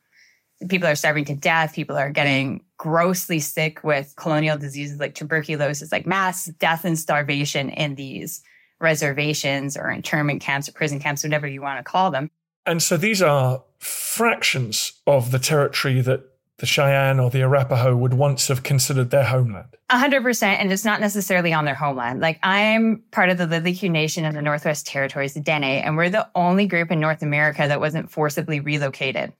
People 0.70 0.88
are 0.88 0.96
starving 0.96 1.26
to 1.26 1.36
death. 1.36 1.74
People 1.74 1.98
are 1.98 2.12
getting 2.12 2.64
grossly 2.78 3.40
sick 3.40 3.84
with 3.84 4.14
colonial 4.16 4.58
diseases 4.58 5.00
like 5.00 5.16
tuberculosis, 5.16 5.92
like 5.92 6.06
mass 6.06 6.46
death 6.46 6.86
and 6.86 6.98
starvation 6.98 7.70
in 7.70 7.96
these 7.96 8.42
reservations 8.80 9.78
or 9.78 9.90
internment 9.90 10.42
camps 10.42 10.68
or 10.68 10.72
prison 10.72 11.00
camps, 11.00 11.24
whatever 11.24 11.48
you 11.48 11.62
want 11.62 11.80
to 11.80 11.84
call 11.84 12.12
them. 12.12 12.30
And 12.66 12.82
so 12.82 12.98
these 12.98 13.22
are 13.22 13.64
fractions 13.80 14.94
of 15.08 15.32
the 15.32 15.40
territory 15.40 16.02
that 16.02 16.24
the 16.58 16.68
Cheyenne 16.68 17.20
or 17.20 17.32
the 17.32 17.42
Arapaho 17.42 17.96
would 17.98 18.14
once 18.14 18.48
have 18.48 18.62
considered 18.62 19.10
their 19.10 19.24
homeland. 19.24 19.76
A 19.90 19.98
hundred 19.98 20.22
percent. 20.22 20.62
And 20.62 20.72
it's 20.72 20.86
not 20.86 21.02
necessarily 21.02 21.54
on 21.54 21.66
their 21.66 21.76
homeland. 21.76 22.22
Like 22.22 22.40
I'm 22.44 23.04
part 23.12 23.30
of 23.30 23.40
the 23.40 23.48
Liidlii 23.48 23.80
Kue 23.80 23.90
Nation 23.90 24.26
of 24.26 24.36
the 24.36 24.44
Northwest 24.44 24.86
Territories, 24.86 25.34
the 25.34 25.40
Dene, 25.40 25.64
and 25.64 25.98
we're 25.98 26.12
the 26.12 26.30
only 26.36 26.68
group 26.68 26.92
in 26.92 27.00
North 27.00 27.24
America 27.24 27.68
that 27.68 27.80
wasn't 27.80 28.12
forcibly 28.12 28.60
relocated. 28.60 29.34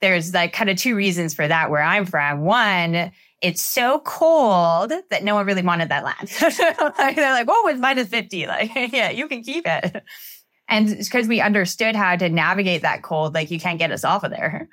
There's 0.00 0.32
like 0.32 0.52
kind 0.52 0.70
of 0.70 0.76
two 0.76 0.94
reasons 0.94 1.34
for 1.34 1.46
that 1.46 1.70
where 1.70 1.82
I'm 1.82 2.06
from. 2.06 2.42
One, 2.42 3.12
it's 3.40 3.62
so 3.62 4.00
cold 4.00 4.92
that 5.10 5.24
no 5.24 5.34
one 5.34 5.46
really 5.46 5.62
wanted 5.62 5.88
that 5.90 6.04
land. 6.04 6.28
they're 7.16 7.32
like, 7.32 7.46
oh, 7.48 7.68
it's 7.68 7.80
minus 7.80 8.08
50. 8.08 8.46
Like, 8.46 8.70
yeah, 8.92 9.10
you 9.10 9.28
can 9.28 9.42
keep 9.42 9.66
it. 9.66 10.02
And 10.68 10.88
it's 10.88 11.08
because 11.08 11.28
we 11.28 11.40
understood 11.40 11.96
how 11.96 12.16
to 12.16 12.28
navigate 12.28 12.82
that 12.82 13.02
cold, 13.02 13.34
like 13.34 13.50
you 13.50 13.58
can't 13.58 13.78
get 13.78 13.90
us 13.90 14.04
off 14.04 14.24
of 14.24 14.30
there. 14.30 14.68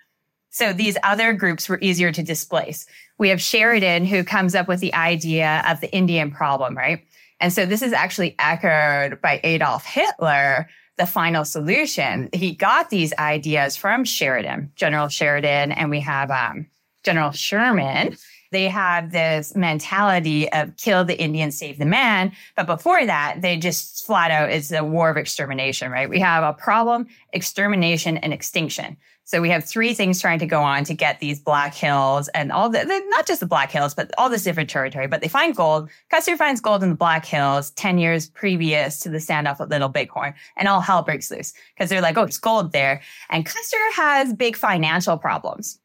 So 0.50 0.74
these 0.74 0.98
other 1.04 1.34
groups 1.34 1.68
were 1.68 1.80
easier 1.82 2.12
to 2.12 2.24
displace. 2.24 2.86
We 3.18 3.30
have 3.30 3.42
Sheridan 3.42 4.06
who 4.06 4.24
comes 4.24 4.56
up 4.56 4.68
with 4.68 4.80
the 4.80 4.94
idea 4.94 5.64
of 5.68 5.82
the 5.82 5.94
Indian 5.94 6.32
problem, 6.32 6.78
right? 6.78 7.06
And 7.40 7.52
so 7.52 7.66
this 7.66 7.82
is 7.82 7.94
actually 7.94 8.36
echoed 8.40 9.22
by 9.22 9.42
Adolf 9.44 9.86
Hitler, 9.86 10.70
the 10.98 11.06
final 11.06 11.44
solution. 11.46 12.30
He 12.34 12.54
got 12.54 12.90
these 12.90 13.14
ideas 13.20 13.76
from 13.76 14.04
Sheridan, 14.04 14.72
General 14.76 15.08
Sheridan, 15.10 15.72
and 15.72 15.90
we 15.90 16.00
have 16.02 16.32
um, 16.32 16.68
General 17.04 17.32
Sherman 17.32 18.18
they 18.52 18.68
have 18.68 19.12
this 19.12 19.56
mentality 19.56 20.52
of 20.52 20.76
kill 20.78 21.06
the 21.06 21.20
Indian, 21.20 21.52
save 21.52 21.78
the 21.78 21.86
man. 21.86 22.32
But 22.56 22.68
before 22.68 23.06
that, 23.06 23.42
they 23.42 23.58
just 23.58 24.06
flat 24.06 24.32
out, 24.32 24.50
it's 24.50 24.72
a 24.72 24.84
war 24.84 25.10
of 25.10 25.18
extermination, 25.18 25.92
right? 25.92 26.10
We 26.10 26.20
have 26.20 26.44
a 26.44 26.54
problem, 26.54 27.08
extermination, 27.34 28.18
and 28.18 28.34
extinction. 28.34 28.98
So 29.28 29.42
we 29.42 29.50
have 29.50 29.66
three 29.66 29.96
things 29.96 30.22
trying 30.22 30.38
to 30.38 30.46
go 30.46 30.62
on 30.62 30.84
to 30.84 30.94
get 30.94 31.20
these 31.20 31.40
Black 31.40 31.74
Hills 31.74 32.28
and 32.30 32.52
all 32.52 32.70
the, 32.70 32.84
not 33.10 33.26
just 33.26 33.40
the 33.40 33.48
Black 33.48 33.72
Hills, 33.72 33.96
but 33.96 34.12
all 34.20 34.30
this 34.30 34.44
different 34.44 34.70
territory. 34.70 35.08
But 35.08 35.22
they 35.22 35.28
find 35.28 35.56
gold. 35.56 35.90
Custer 36.12 36.38
finds 36.38 36.62
gold 36.62 36.84
in 36.84 36.90
the 36.90 36.96
Black 36.96 37.26
Hills 37.26 37.72
10 37.72 37.98
years 37.98 38.30
previous 38.30 39.00
to 39.00 39.10
the 39.10 39.18
standoff 39.18 39.60
at 39.60 39.70
Little 39.70 39.90
Bighorn 39.90 40.36
and 40.58 40.68
all 40.68 40.80
hell 40.80 41.02
breaks 41.02 41.32
loose 41.32 41.54
because 41.74 41.90
they're 41.90 42.02
like, 42.02 42.18
oh, 42.18 42.24
it's 42.24 42.38
gold 42.38 42.72
there. 42.72 43.02
And 43.32 43.48
Custer 43.48 43.78
has 43.96 44.32
big 44.32 44.56
financial 44.56 45.18
problems 45.18 45.80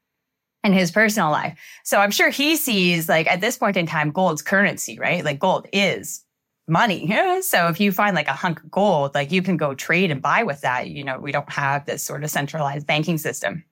in 0.63 0.73
his 0.73 0.91
personal 0.91 1.31
life. 1.31 1.57
So 1.83 1.99
I'm 1.99 2.11
sure 2.11 2.29
he 2.29 2.55
sees 2.55 3.09
like 3.09 3.27
at 3.27 3.41
this 3.41 3.57
point 3.57 3.77
in 3.77 3.85
time, 3.85 4.11
gold's 4.11 4.41
currency, 4.41 4.97
right? 4.99 5.25
Like 5.25 5.39
gold 5.39 5.67
is 5.73 6.23
money. 6.67 7.11
So 7.41 7.67
if 7.67 7.79
you 7.79 7.91
find 7.91 8.15
like 8.15 8.27
a 8.27 8.33
hunk 8.33 8.63
of 8.63 8.69
gold, 8.69 9.15
like 9.15 9.31
you 9.31 9.41
can 9.41 9.57
go 9.57 9.73
trade 9.73 10.11
and 10.11 10.21
buy 10.21 10.43
with 10.43 10.61
that. 10.61 10.89
You 10.89 11.03
know, 11.03 11.19
we 11.19 11.31
don't 11.31 11.51
have 11.51 11.85
this 11.85 12.03
sort 12.03 12.23
of 12.23 12.29
centralized 12.29 12.85
banking 12.85 13.17
system. 13.17 13.63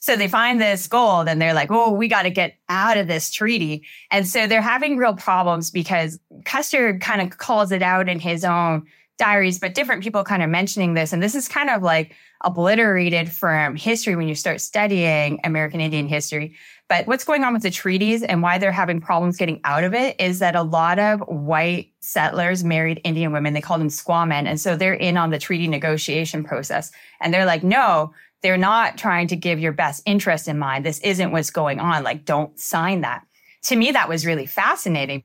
So 0.00 0.16
they 0.16 0.26
find 0.26 0.60
this 0.60 0.88
gold 0.88 1.28
and 1.28 1.40
they're 1.40 1.54
like, 1.54 1.70
oh, 1.70 1.92
we 1.92 2.08
got 2.08 2.22
to 2.22 2.30
get 2.30 2.56
out 2.68 2.96
of 2.96 3.06
this 3.06 3.30
treaty. 3.30 3.86
And 4.10 4.26
so 4.26 4.48
they're 4.48 4.60
having 4.60 4.96
real 4.96 5.14
problems 5.14 5.70
because 5.70 6.18
Custer 6.44 6.98
kind 6.98 7.20
of 7.20 7.38
calls 7.38 7.70
it 7.70 7.82
out 7.82 8.08
in 8.08 8.18
his 8.18 8.44
own 8.44 8.86
diaries, 9.18 9.58
but 9.58 9.74
different 9.74 10.02
people 10.02 10.24
kind 10.24 10.42
of 10.42 10.50
mentioning 10.50 10.94
this. 10.94 11.12
And 11.12 11.22
this 11.22 11.34
is 11.34 11.48
kind 11.48 11.70
of 11.70 11.82
like 11.82 12.14
obliterated 12.42 13.30
from 13.30 13.76
history 13.76 14.16
when 14.16 14.28
you 14.28 14.34
start 14.34 14.60
studying 14.60 15.38
American 15.44 15.80
Indian 15.80 16.08
history. 16.08 16.56
But 16.88 17.06
what's 17.06 17.24
going 17.24 17.44
on 17.44 17.52
with 17.52 17.62
the 17.62 17.70
treaties 17.70 18.22
and 18.22 18.42
why 18.42 18.58
they're 18.58 18.72
having 18.72 19.00
problems 19.00 19.36
getting 19.36 19.60
out 19.64 19.84
of 19.84 19.94
it 19.94 20.20
is 20.20 20.40
that 20.40 20.56
a 20.56 20.62
lot 20.62 20.98
of 20.98 21.20
white 21.20 21.92
settlers 22.00 22.64
married 22.64 23.00
Indian 23.04 23.32
women. 23.32 23.54
They 23.54 23.60
call 23.60 23.78
them 23.78 23.88
squaw 23.88 24.26
men. 24.26 24.46
And 24.46 24.60
so 24.60 24.76
they're 24.76 24.92
in 24.92 25.16
on 25.16 25.30
the 25.30 25.38
treaty 25.38 25.68
negotiation 25.68 26.44
process. 26.44 26.90
And 27.20 27.32
they're 27.32 27.46
like, 27.46 27.62
no, 27.62 28.12
they're 28.42 28.58
not 28.58 28.98
trying 28.98 29.28
to 29.28 29.36
give 29.36 29.58
your 29.58 29.72
best 29.72 30.02
interest 30.04 30.48
in 30.48 30.58
mind. 30.58 30.84
This 30.84 30.98
isn't 31.00 31.32
what's 31.32 31.50
going 31.50 31.80
on. 31.80 32.02
Like, 32.02 32.24
don't 32.24 32.58
sign 32.58 33.02
that. 33.02 33.24
To 33.64 33.76
me, 33.76 33.92
that 33.92 34.08
was 34.08 34.26
really 34.26 34.46
fascinating. 34.46 35.22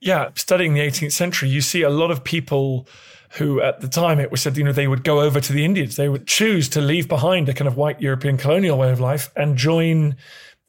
Yeah, 0.00 0.30
studying 0.36 0.74
the 0.74 0.80
18th 0.80 1.12
century, 1.12 1.48
you 1.48 1.60
see 1.60 1.82
a 1.82 1.90
lot 1.90 2.10
of 2.10 2.22
people 2.22 2.86
who 3.36 3.60
at 3.60 3.80
the 3.80 3.88
time 3.88 4.20
it 4.20 4.30
was 4.30 4.42
said, 4.42 4.56
you 4.56 4.64
know, 4.64 4.72
they 4.72 4.86
would 4.86 5.04
go 5.04 5.20
over 5.20 5.40
to 5.40 5.52
the 5.52 5.64
Indians. 5.64 5.96
They 5.96 6.08
would 6.08 6.26
choose 6.26 6.68
to 6.70 6.80
leave 6.80 7.08
behind 7.08 7.48
a 7.48 7.54
kind 7.54 7.66
of 7.66 7.76
white 7.76 8.00
European 8.00 8.36
colonial 8.36 8.78
way 8.78 8.92
of 8.92 9.00
life 9.00 9.30
and 9.36 9.56
join 9.56 10.16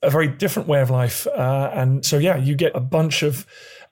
a 0.02 0.10
very 0.10 0.28
different 0.28 0.68
way 0.68 0.82
of 0.82 0.90
life. 0.90 1.28
Uh, 1.28 1.72
and 1.74 2.06
so, 2.06 2.18
yeah, 2.18 2.38
you 2.38 2.56
get 2.56 2.76
a 2.76 2.80
bunch 2.80 3.24
of 3.24 3.46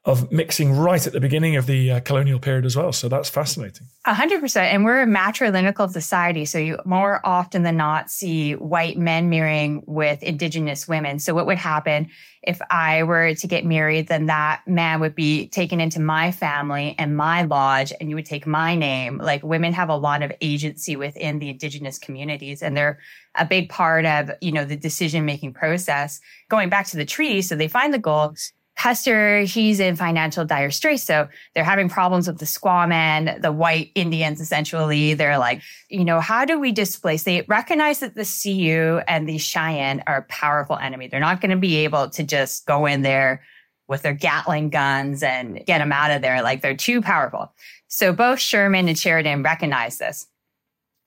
of 0.05 0.29
mixing 0.33 0.73
right 0.73 1.07
at 1.07 1.13
the 1.13 1.19
beginning 1.21 1.55
of 1.55 1.65
the 1.65 1.91
uh, 1.91 1.99
colonial 2.01 2.37
period 2.37 2.65
as 2.65 2.75
well. 2.75 2.91
So 2.91 3.07
that's 3.07 3.29
fascinating. 3.29 3.87
A 4.03 4.13
hundred 4.13 4.41
percent. 4.41 4.73
And 4.73 4.83
we're 4.83 5.01
a 5.01 5.05
matrilineal 5.05 5.89
society. 5.89 6.43
So 6.43 6.57
you 6.57 6.77
more 6.83 7.21
often 7.23 7.63
than 7.63 7.77
not 7.77 8.11
see 8.11 8.53
white 8.55 8.97
men 8.97 9.29
marrying 9.29 9.81
with 9.85 10.21
indigenous 10.21 10.89
women. 10.89 11.19
So 11.19 11.33
what 11.33 11.45
would 11.45 11.57
happen 11.57 12.09
if 12.41 12.59
I 12.69 13.03
were 13.03 13.33
to 13.33 13.47
get 13.47 13.65
married, 13.65 14.09
then 14.09 14.25
that 14.25 14.63
man 14.67 14.99
would 14.99 15.15
be 15.15 15.47
taken 15.47 15.79
into 15.79 16.01
my 16.01 16.33
family 16.33 16.95
and 16.99 17.15
my 17.15 17.43
lodge 17.43 17.93
and 17.97 18.09
you 18.09 18.17
would 18.17 18.25
take 18.25 18.45
my 18.45 18.75
name. 18.75 19.19
Like 19.19 19.41
women 19.41 19.71
have 19.71 19.87
a 19.87 19.95
lot 19.95 20.21
of 20.21 20.33
agency 20.41 20.97
within 20.97 21.39
the 21.39 21.49
indigenous 21.49 21.97
communities 21.97 22.61
and 22.61 22.75
they're 22.75 22.99
a 23.35 23.45
big 23.45 23.69
part 23.69 24.05
of, 24.05 24.31
you 24.41 24.51
know, 24.51 24.65
the 24.65 24.75
decision 24.75 25.23
making 25.23 25.53
process. 25.53 26.19
Going 26.49 26.67
back 26.67 26.87
to 26.87 26.97
the 26.97 27.05
treaty. 27.05 27.41
So 27.41 27.55
they 27.55 27.69
find 27.69 27.93
the 27.93 27.99
goal 27.99 28.35
Custer, 28.83 29.43
he's 29.43 29.79
in 29.79 29.95
financial 29.95 30.43
dire 30.43 30.69
straits. 30.69 31.03
So 31.03 31.29
they're 31.55 31.63
having 31.63 31.87
problems 31.87 32.27
with 32.27 32.39
the 32.39 32.45
squawmen, 32.45 33.41
the 33.41 33.53
white 33.53 33.91
Indians, 33.95 34.41
essentially. 34.41 35.13
They're 35.13 35.37
like, 35.37 35.61
you 35.87 36.03
know, 36.03 36.19
how 36.19 36.43
do 36.43 36.59
we 36.59 36.73
displace? 36.73 37.23
They 37.23 37.43
recognize 37.43 38.01
that 38.01 38.15
the 38.15 38.25
Sioux 38.25 38.99
and 39.07 39.25
the 39.25 39.37
Cheyenne 39.37 40.03
are 40.05 40.17
a 40.17 40.23
powerful 40.23 40.75
enemy. 40.75 41.07
They're 41.07 41.21
not 41.21 41.39
going 41.39 41.51
to 41.51 41.55
be 41.55 41.77
able 41.77 42.09
to 42.09 42.23
just 42.25 42.65
go 42.65 42.85
in 42.85 43.03
there 43.03 43.41
with 43.87 44.01
their 44.01 44.13
Gatling 44.13 44.69
guns 44.69 45.23
and 45.23 45.65
get 45.65 45.77
them 45.77 45.93
out 45.93 46.11
of 46.11 46.21
there. 46.21 46.41
Like 46.41 46.61
they're 46.61 46.75
too 46.75 47.01
powerful. 47.01 47.53
So 47.87 48.11
both 48.11 48.41
Sherman 48.41 48.89
and 48.89 48.99
Sheridan 48.99 49.43
recognize 49.43 49.97
this. 49.97 50.27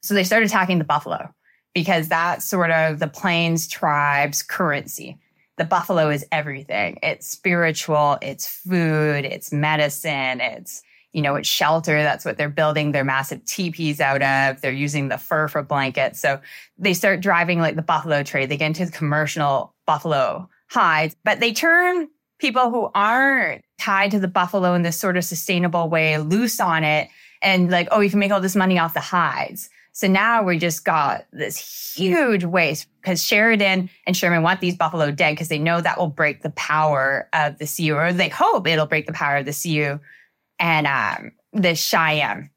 So 0.03 0.15
they 0.15 0.25
start 0.25 0.45
attacking 0.45 0.79
the 0.79 0.85
buffalo 0.85 1.29
because 1.75 2.09
that's 2.09 2.49
sort 2.49 2.71
of 2.71 3.01
the 3.01 3.09
Plains 3.09 3.69
tribes 3.69 4.43
currency 4.43 5.19
the 5.57 5.65
buffalo 5.65 6.11
is 6.11 6.25
everything. 6.33 6.99
It's 7.03 7.27
spiritual, 7.27 8.19
it's 8.23 8.47
food, 8.47 9.25
it's 9.25 9.53
medicine, 9.53 10.41
it's 10.41 10.83
you 11.13 11.23
know, 11.23 11.35
it's 11.35 11.49
shelter. 11.49 12.03
That's 12.03 12.27
what 12.27 12.37
they're 12.37 12.51
building 12.51 12.93
their 12.93 13.03
massive 13.03 13.43
teepees 13.47 14.03
out 14.03 14.21
of. 14.21 14.61
They're 14.61 14.71
using 14.71 15.09
the 15.09 15.17
fur 15.17 15.49
for 15.49 15.63
blankets. 15.63 16.21
So 16.21 16.39
they 16.77 16.93
start 16.93 17.23
driving 17.23 17.59
like 17.59 17.75
the 17.75 17.81
buffalo 17.81 18.23
trade. 18.23 18.51
They 18.51 18.59
get 18.59 18.67
into 18.67 18.85
the 18.85 18.93
commercial 18.93 19.75
buffalo 19.87 20.47
hides, 20.69 21.17
but 21.25 21.41
they 21.41 21.55
turn 21.55 22.09
people 22.39 22.71
who 22.71 22.91
aren't 22.95 23.65
tied 23.81 24.11
to 24.11 24.21
the 24.21 24.29
buffalo 24.29 24.75
in 24.75 24.83
this 24.83 24.99
sort 24.99 25.17
of 25.17 25.25
sustainable 25.25 25.89
way 25.89 26.19
loose 26.19 26.61
on 26.61 26.85
it 26.85 27.09
and 27.41 27.71
like, 27.71 27.89
oh, 27.93 28.01
you 28.01 28.11
can 28.11 28.19
make 28.19 28.31
all 28.31 28.41
this 28.43 28.57
money 28.57 28.79
off 28.79 28.93
the 28.93 29.01
hides. 29.01 29.71
So 29.97 30.09
now 30.09 30.43
we 30.43 30.59
just 30.59 30.85
got 30.85 31.25
this 31.33 31.95
huge 31.97 32.45
waste 32.45 32.87
because 33.01 33.25
Sheridan 33.25 33.89
and 34.07 34.15
Sherman 34.15 34.43
want 34.43 34.61
these 34.61 34.77
buffalo 34.77 35.11
dead 35.11 35.33
because 35.33 35.49
they 35.49 35.59
know 35.59 35.81
that 35.81 35.97
will 35.97 36.09
break 36.09 36.43
the 36.43 36.51
power 36.51 37.31
of 37.33 37.57
the 37.57 37.67
Sioux, 37.67 37.97
or 37.97 38.13
they 38.13 38.29
hope 38.29 38.67
it'll 38.67 38.85
break 38.85 39.07
the 39.07 39.15
power 39.15 39.39
of 39.39 39.47
the 39.47 39.55
Sioux 39.55 39.99
and 40.59 40.87
um, 40.87 41.33
the 41.55 41.75
Cheyenne. 41.75 42.51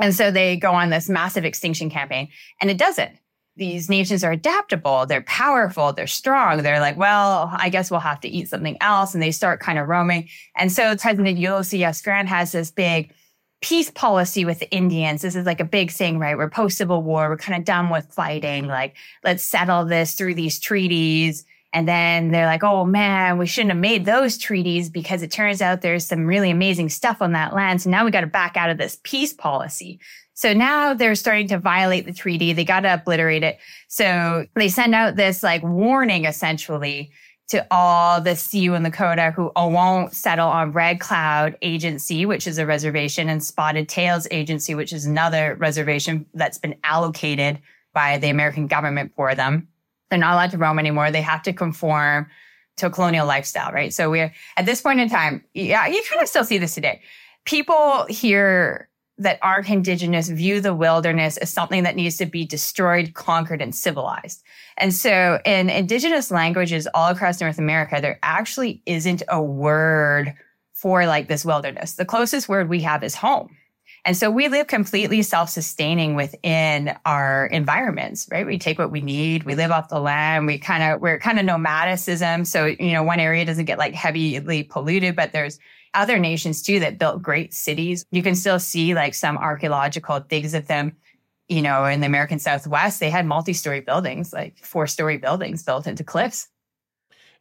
And 0.00 0.12
so 0.12 0.32
they 0.32 0.56
go 0.56 0.72
on 0.72 0.90
this 0.90 1.08
massive 1.08 1.44
extinction 1.44 1.90
campaign, 1.90 2.28
and 2.60 2.72
it 2.72 2.78
doesn't. 2.78 3.12
These 3.54 3.88
nations 3.88 4.24
are 4.24 4.32
adaptable, 4.32 5.06
they're 5.06 5.22
powerful, 5.22 5.92
they're 5.92 6.08
strong. 6.08 6.64
They're 6.64 6.80
like, 6.80 6.96
well, 6.96 7.52
I 7.52 7.68
guess 7.68 7.92
we'll 7.92 8.00
have 8.00 8.20
to 8.22 8.28
eat 8.28 8.48
something 8.48 8.76
else. 8.80 9.14
And 9.14 9.22
they 9.22 9.30
start 9.30 9.60
kind 9.60 9.78
of 9.78 9.86
roaming. 9.86 10.28
And 10.56 10.72
so 10.72 10.96
President 10.96 11.38
Ulysses 11.38 11.82
S. 11.82 12.02
Grant 12.02 12.28
has 12.28 12.50
this 12.50 12.72
big 12.72 13.14
peace 13.60 13.90
policy 13.90 14.44
with 14.44 14.58
the 14.58 14.70
Indians. 14.70 15.22
This 15.22 15.36
is 15.36 15.46
like 15.46 15.60
a 15.60 15.64
big 15.64 15.90
thing, 15.90 16.18
right? 16.18 16.36
We're 16.36 16.48
post 16.48 16.78
Civil 16.78 17.02
War. 17.02 17.28
We're 17.28 17.36
kind 17.36 17.58
of 17.58 17.64
done 17.64 17.90
with 17.90 18.12
fighting. 18.12 18.66
Like, 18.66 18.96
let's 19.22 19.44
settle 19.44 19.84
this 19.84 20.14
through 20.14 20.34
these 20.34 20.58
treaties. 20.58 21.44
And 21.72 21.86
then 21.86 22.32
they're 22.32 22.46
like, 22.46 22.64
oh 22.64 22.84
man, 22.84 23.38
we 23.38 23.46
shouldn't 23.46 23.70
have 23.70 23.80
made 23.80 24.04
those 24.04 24.38
treaties 24.38 24.90
because 24.90 25.22
it 25.22 25.30
turns 25.30 25.62
out 25.62 25.82
there's 25.82 26.06
some 26.06 26.26
really 26.26 26.50
amazing 26.50 26.88
stuff 26.88 27.22
on 27.22 27.32
that 27.32 27.54
land. 27.54 27.82
So 27.82 27.90
now 27.90 28.04
we 28.04 28.10
got 28.10 28.22
to 28.22 28.26
back 28.26 28.56
out 28.56 28.70
of 28.70 28.78
this 28.78 28.98
peace 29.04 29.32
policy. 29.32 30.00
So 30.34 30.52
now 30.52 30.94
they're 30.94 31.14
starting 31.14 31.48
to 31.48 31.58
violate 31.58 32.06
the 32.06 32.12
treaty. 32.12 32.52
They 32.52 32.64
got 32.64 32.80
to 32.80 32.94
obliterate 32.94 33.44
it. 33.44 33.58
So 33.88 34.46
they 34.56 34.68
send 34.68 34.94
out 34.94 35.16
this 35.16 35.42
like 35.42 35.62
warning 35.62 36.24
essentially 36.24 37.12
to 37.50 37.66
all 37.70 38.20
the 38.20 38.36
Sioux 38.36 38.74
and 38.74 38.86
Lakota 38.86 39.32
who 39.34 39.50
won't 39.56 40.14
settle 40.14 40.48
on 40.48 40.72
Red 40.72 41.00
Cloud 41.00 41.56
Agency, 41.62 42.24
which 42.24 42.46
is 42.46 42.58
a 42.58 42.66
reservation, 42.66 43.28
and 43.28 43.42
Spotted 43.42 43.88
Tails 43.88 44.28
Agency, 44.30 44.74
which 44.74 44.92
is 44.92 45.04
another 45.04 45.56
reservation 45.56 46.26
that's 46.34 46.58
been 46.58 46.76
allocated 46.84 47.58
by 47.92 48.18
the 48.18 48.28
American 48.28 48.68
government 48.68 49.12
for 49.16 49.34
them. 49.34 49.66
They're 50.10 50.18
not 50.18 50.34
allowed 50.34 50.52
to 50.52 50.58
roam 50.58 50.78
anymore. 50.78 51.10
They 51.10 51.22
have 51.22 51.42
to 51.42 51.52
conform 51.52 52.28
to 52.76 52.86
a 52.86 52.90
colonial 52.90 53.26
lifestyle, 53.26 53.72
right? 53.72 53.92
So 53.92 54.10
we're 54.10 54.32
at 54.56 54.64
this 54.64 54.80
point 54.80 55.00
in 55.00 55.08
time, 55.08 55.44
yeah, 55.52 55.86
you 55.88 56.02
kind 56.08 56.22
of 56.22 56.28
still 56.28 56.44
see 56.44 56.58
this 56.58 56.74
today. 56.74 57.02
People 57.46 58.06
here 58.08 58.89
that 59.20 59.38
aren't 59.42 59.68
indigenous 59.68 60.28
view 60.28 60.60
the 60.60 60.74
wilderness 60.74 61.36
as 61.36 61.50
something 61.50 61.82
that 61.82 61.94
needs 61.94 62.16
to 62.16 62.26
be 62.26 62.44
destroyed, 62.46 63.12
conquered, 63.14 63.60
and 63.60 63.74
civilized. 63.74 64.42
And 64.78 64.94
so 64.94 65.38
in 65.44 65.68
indigenous 65.68 66.30
languages 66.30 66.88
all 66.94 67.10
across 67.10 67.40
North 67.40 67.58
America, 67.58 67.98
there 68.00 68.18
actually 68.22 68.82
isn't 68.86 69.22
a 69.28 69.42
word 69.42 70.34
for 70.72 71.04
like 71.04 71.28
this 71.28 71.44
wilderness. 71.44 71.92
The 71.92 72.06
closest 72.06 72.48
word 72.48 72.70
we 72.70 72.80
have 72.80 73.04
is 73.04 73.14
home. 73.14 73.54
And 74.06 74.16
so 74.16 74.30
we 74.30 74.48
live 74.48 74.66
completely 74.66 75.20
self-sustaining 75.20 76.14
within 76.14 76.96
our 77.04 77.44
environments, 77.46 78.26
right? 78.30 78.46
We 78.46 78.58
take 78.58 78.78
what 78.78 78.90
we 78.90 79.02
need. 79.02 79.42
We 79.42 79.54
live 79.54 79.70
off 79.70 79.90
the 79.90 80.00
land. 80.00 80.46
We 80.46 80.56
kind 80.56 80.82
of, 80.82 81.02
we're 81.02 81.18
kind 81.18 81.38
of 81.38 81.44
nomadicism. 81.44 82.46
So, 82.46 82.64
you 82.64 82.92
know, 82.92 83.02
one 83.02 83.20
area 83.20 83.44
doesn't 83.44 83.66
get 83.66 83.76
like 83.78 83.92
heavily 83.92 84.62
polluted, 84.62 85.14
but 85.14 85.32
there's 85.32 85.58
other 85.94 86.18
nations 86.18 86.62
too 86.62 86.80
that 86.80 86.98
built 86.98 87.22
great 87.22 87.52
cities. 87.52 88.04
You 88.10 88.22
can 88.22 88.34
still 88.34 88.58
see 88.58 88.94
like 88.94 89.14
some 89.14 89.36
archaeological 89.36 90.20
digs 90.20 90.54
of 90.54 90.66
them. 90.66 90.96
You 91.48 91.62
know, 91.62 91.84
in 91.84 92.00
the 92.00 92.06
American 92.06 92.38
Southwest, 92.38 93.00
they 93.00 93.10
had 93.10 93.26
multi-story 93.26 93.80
buildings, 93.80 94.32
like 94.32 94.58
four-story 94.58 95.16
buildings 95.16 95.64
built 95.64 95.88
into 95.88 96.04
cliffs. 96.04 96.48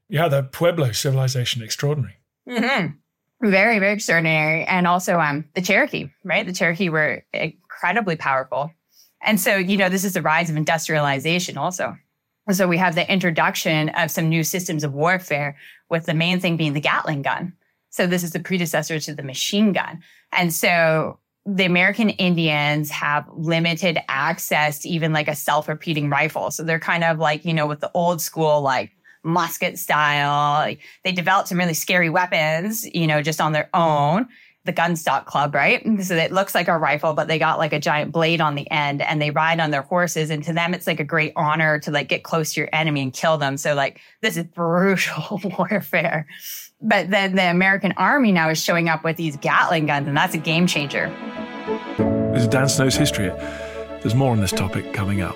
Yeah, 0.07 0.27
the 0.27 0.41
Pueblo 0.41 0.91
civilization, 0.93 1.61
extraordinary. 1.61 2.15
Mm-hmm 2.47 2.95
very 3.41 3.79
very 3.79 3.93
extraordinary 3.93 4.65
and 4.65 4.85
also 4.85 5.19
um 5.19 5.45
the 5.53 5.61
cherokee 5.61 6.09
right 6.23 6.45
the 6.45 6.53
cherokee 6.53 6.89
were 6.89 7.23
incredibly 7.33 8.15
powerful 8.15 8.71
and 9.21 9.39
so 9.39 9.55
you 9.55 9.77
know 9.77 9.89
this 9.89 10.03
is 10.03 10.13
the 10.13 10.21
rise 10.21 10.49
of 10.49 10.57
industrialization 10.57 11.57
also 11.57 11.95
so 12.51 12.67
we 12.67 12.77
have 12.77 12.95
the 12.95 13.11
introduction 13.11 13.89
of 13.89 14.11
some 14.11 14.27
new 14.27 14.43
systems 14.43 14.83
of 14.83 14.93
warfare 14.93 15.55
with 15.89 16.05
the 16.05 16.13
main 16.13 16.39
thing 16.39 16.57
being 16.57 16.73
the 16.73 16.81
gatling 16.81 17.21
gun 17.21 17.53
so 17.89 18.07
this 18.07 18.23
is 18.23 18.31
the 18.31 18.39
predecessor 18.39 18.99
to 18.99 19.13
the 19.13 19.23
machine 19.23 19.73
gun 19.73 20.01
and 20.31 20.53
so 20.53 21.19
the 21.45 21.65
American 21.65 22.09
Indians 22.11 22.91
have 22.91 23.25
limited 23.33 23.99
access 24.07 24.79
to 24.79 24.89
even 24.89 25.13
like 25.13 25.27
a 25.27 25.35
self-repeating 25.35 26.09
rifle. 26.09 26.51
So 26.51 26.63
they're 26.63 26.79
kind 26.79 27.03
of 27.03 27.17
like, 27.17 27.45
you 27.45 27.53
know, 27.53 27.65
with 27.65 27.79
the 27.79 27.89
old 27.93 28.21
school, 28.21 28.61
like 28.61 28.91
musket 29.23 29.79
style. 29.79 30.75
They 31.03 31.11
developed 31.11 31.49
some 31.49 31.57
really 31.57 31.73
scary 31.73 32.09
weapons, 32.09 32.85
you 32.93 33.07
know, 33.07 33.21
just 33.21 33.41
on 33.41 33.53
their 33.53 33.69
own. 33.73 34.27
The 34.69 34.73
Gunstock 34.81 35.25
Club, 35.25 35.55
right? 35.55 35.83
So 36.03 36.15
it 36.15 36.31
looks 36.31 36.53
like 36.53 36.67
a 36.67 36.77
rifle, 36.77 37.13
but 37.13 37.27
they 37.27 37.39
got 37.39 37.57
like 37.57 37.73
a 37.73 37.79
giant 37.79 38.11
blade 38.11 38.39
on 38.39 38.53
the 38.53 38.69
end 38.69 39.01
and 39.01 39.19
they 39.19 39.31
ride 39.31 39.59
on 39.59 39.71
their 39.71 39.81
horses. 39.81 40.29
And 40.29 40.43
to 40.43 40.53
them, 40.53 40.75
it's 40.75 40.85
like 40.85 40.99
a 40.99 41.03
great 41.03 41.33
honor 41.35 41.79
to 41.79 41.89
like 41.89 42.07
get 42.07 42.23
close 42.23 42.53
to 42.53 42.59
your 42.59 42.69
enemy 42.71 43.01
and 43.01 43.11
kill 43.11 43.39
them. 43.39 43.57
So 43.57 43.73
like 43.73 43.99
this 44.21 44.37
is 44.37 44.43
brutal 44.43 45.41
warfare. 45.57 46.27
But 46.83 47.09
then 47.09 47.35
the 47.35 47.49
American 47.49 47.95
army 47.97 48.31
now 48.31 48.51
is 48.51 48.63
showing 48.63 48.89
up 48.89 49.03
with 49.03 49.17
these 49.17 49.37
Gatling 49.37 49.87
guns 49.87 50.07
and 50.07 50.15
that's 50.15 50.35
a 50.35 50.37
game 50.37 50.67
changer. 50.67 51.07
This 52.31 52.43
is 52.43 52.47
Dan 52.47 52.69
Snow's 52.69 52.95
History. 52.95 53.29
There's 53.29 54.13
more 54.13 54.33
on 54.33 54.39
this 54.39 54.51
topic 54.51 54.93
coming 54.93 55.21
up. 55.21 55.35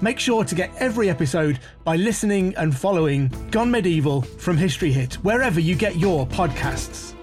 Make 0.00 0.18
sure 0.18 0.44
to 0.44 0.54
get 0.54 0.70
every 0.78 1.08
episode 1.08 1.58
by 1.84 1.96
listening 1.96 2.54
and 2.56 2.76
following 2.76 3.32
Gone 3.50 3.70
Medieval 3.70 4.22
from 4.22 4.56
History 4.56 4.92
Hit, 4.92 5.14
wherever 5.24 5.58
you 5.58 5.74
get 5.74 5.96
your 5.96 6.26
podcasts. 6.26 7.14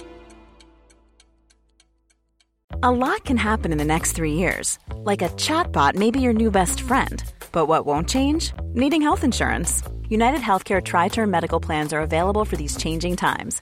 A 2.82 2.92
lot 2.92 3.24
can 3.24 3.38
happen 3.38 3.72
in 3.72 3.78
the 3.78 3.86
next 3.86 4.14
three 4.14 4.34
years. 4.34 4.80
Like 4.96 5.22
a 5.22 5.30
chatbot 5.30 5.96
may 5.96 6.12
be 6.12 6.20
your 6.20 6.34
new 6.34 6.52
best 6.52 6.82
friend. 6.82 7.24
But 7.52 7.68
what 7.68 7.86
won't 7.86 8.10
change? 8.10 8.52
Needing 8.74 9.02
health 9.02 9.24
insurance. 9.24 9.84
United 10.10 10.42
Healthcare 10.42 10.84
Tri 10.84 11.08
Term 11.08 11.30
Medical 11.32 11.60
Plans 11.60 11.94
are 11.94 12.02
available 12.02 12.44
for 12.44 12.58
these 12.58 12.76
changing 12.76 13.16
times 13.16 13.62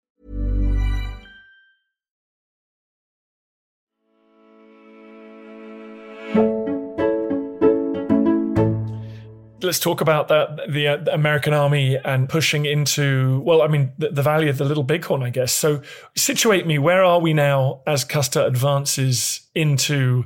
Let's 9.63 9.79
talk 9.79 10.01
about 10.01 10.27
that 10.27 10.71
the, 10.71 10.87
uh, 10.87 10.97
the, 10.97 11.13
American 11.13 11.53
Army 11.53 11.97
and 11.97 12.27
pushing 12.27 12.65
into 12.65 13.41
well, 13.41 13.61
I 13.61 13.67
mean 13.67 13.91
the, 13.97 14.09
the, 14.09 14.21
Valley 14.21 14.49
of 14.49 14.57
the 14.57 14.65
Little 14.65 14.83
Bighorn, 14.83 15.23
I 15.23 15.29
guess. 15.29 15.51
So 15.53 15.81
situate 16.15 16.67
me. 16.67 16.79
Where 16.79 17.03
are 17.03 17.19
we 17.19 17.33
now 17.33 17.81
as 17.87 18.03
Custer 18.03 18.41
advances 18.41 19.41
into 19.55 20.25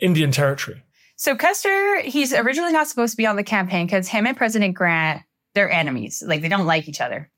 Indian 0.00 0.30
territory? 0.30 0.82
So 1.16 1.34
Custer, 1.34 2.00
he's 2.02 2.32
originally 2.32 2.72
not 2.72 2.86
supposed 2.86 3.12
to 3.12 3.16
be 3.16 3.26
on 3.26 3.36
the 3.36 3.42
campaign 3.42 3.86
because 3.86 4.08
him 4.08 4.26
and 4.26 4.36
President 4.36 4.74
Grant, 4.74 5.22
they're 5.54 5.70
enemies. 5.70 6.22
Like 6.24 6.42
they 6.42 6.48
don't 6.48 6.66
like 6.66 6.88
each 6.88 7.00
other. 7.00 7.30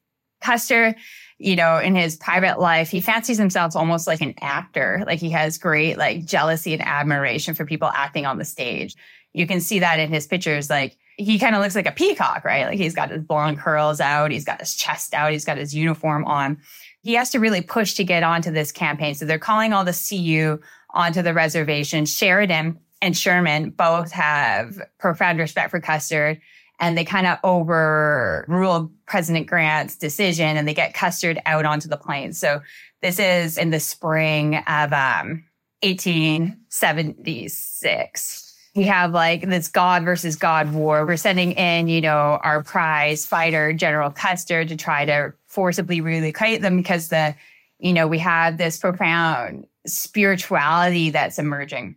Custer, 0.42 0.94
you 1.38 1.57
know, 1.57 1.79
in 1.79 1.94
his 1.94 2.16
private 2.16 2.61
life, 2.61 2.90
he 2.90 3.00
fancies 3.00 3.38
himself 3.38 3.74
almost 3.74 4.07
like 4.07 4.20
an 4.20 4.35
actor. 4.42 5.03
Like 5.07 5.18
he 5.18 5.31
has 5.31 5.57
great 5.57 5.96
like 5.96 6.26
jealousy 6.26 6.74
and 6.74 6.83
admiration 6.83 7.55
for 7.55 7.64
people 7.64 7.88
acting 7.88 8.26
on 8.26 8.37
the 8.37 8.44
stage. 8.44 8.94
You 9.33 9.46
can 9.46 9.61
see 9.61 9.79
that 9.79 9.98
in 9.98 10.12
his 10.12 10.26
pictures. 10.26 10.68
Like 10.68 10.98
he 11.21 11.39
kind 11.39 11.55
of 11.55 11.63
looks 11.63 11.75
like 11.75 11.87
a 11.87 11.93
peacock, 11.93 12.45
right? 12.45 12.67
Like 12.67 12.79
he's 12.79 12.95
got 12.95 13.11
his 13.11 13.23
blonde 13.23 13.59
curls 13.59 14.01
out, 14.01 14.31
he's 14.31 14.45
got 14.45 14.61
his 14.61 14.75
chest 14.75 15.13
out, 15.13 15.33
he's 15.33 15.45
got 15.45 15.59
his 15.59 15.75
uniform 15.75 16.25
on. 16.25 16.59
He 17.03 17.15
has 17.15 17.31
to 17.31 17.39
really 17.39 17.61
push 17.61 17.95
to 17.95 18.05
get 18.05 18.23
onto 18.23 18.51
this 18.51 18.73
campaign. 18.73 19.15
So 19.15 19.27
they're 19.27 19.39
calling 19.39 19.73
all 19.73 19.85
the 19.85 19.93
Sioux 19.93 20.61
onto 20.91 21.23
the 21.23 21.35
reservation. 21.35 22.07
Sheridan 22.07 22.79
and 23.03 23.17
Sherman 23.17 23.71
both 23.71 24.13
have 24.13 24.81
profound 24.99 25.39
respect 25.39 25.71
for 25.71 25.81
Custer 25.81 26.39
and 26.79 26.97
they 26.97 27.05
kind 27.05 27.27
of 27.27 27.39
overrule 27.45 28.91
President 29.07 29.47
Grant's 29.47 29.97
decision 29.97 30.57
and 30.57 30.67
they 30.67 30.75
get 30.75 30.95
Custer 30.95 31.35
out 31.45 31.67
onto 31.67 31.89
the 31.89 31.99
plains. 31.99 32.39
So 32.39 32.63
this 33.03 33.19
is 33.19 33.59
in 33.59 33.71
the 33.71 33.81
spring 33.81 34.57
of 34.57 34.93
um, 34.93 35.45
1876 35.83 38.50
we 38.75 38.85
have 38.85 39.13
like 39.13 39.49
this 39.49 39.69
God 39.69 40.05
versus 40.05 40.37
God 40.37 40.73
war. 40.73 41.05
We're 41.05 41.17
sending 41.17 41.53
in, 41.53 41.89
you 41.89 42.01
know, 42.01 42.39
our 42.43 42.63
prize 42.63 43.27
fighter, 43.27 43.73
General 43.73 44.11
Custer, 44.11 44.65
to 44.65 44.77
try 44.77 45.05
to 45.05 45.33
forcibly 45.47 46.01
relocate 46.01 46.63
them 46.63 46.77
because 46.77 47.09
the, 47.09 47.35
you 47.79 47.93
know, 47.93 48.07
we 48.07 48.19
have 48.19 48.59
this 48.59 48.79
profound 48.79 49.67
spirituality 49.87 51.11
that's 51.11 51.39
emerging. 51.39 51.97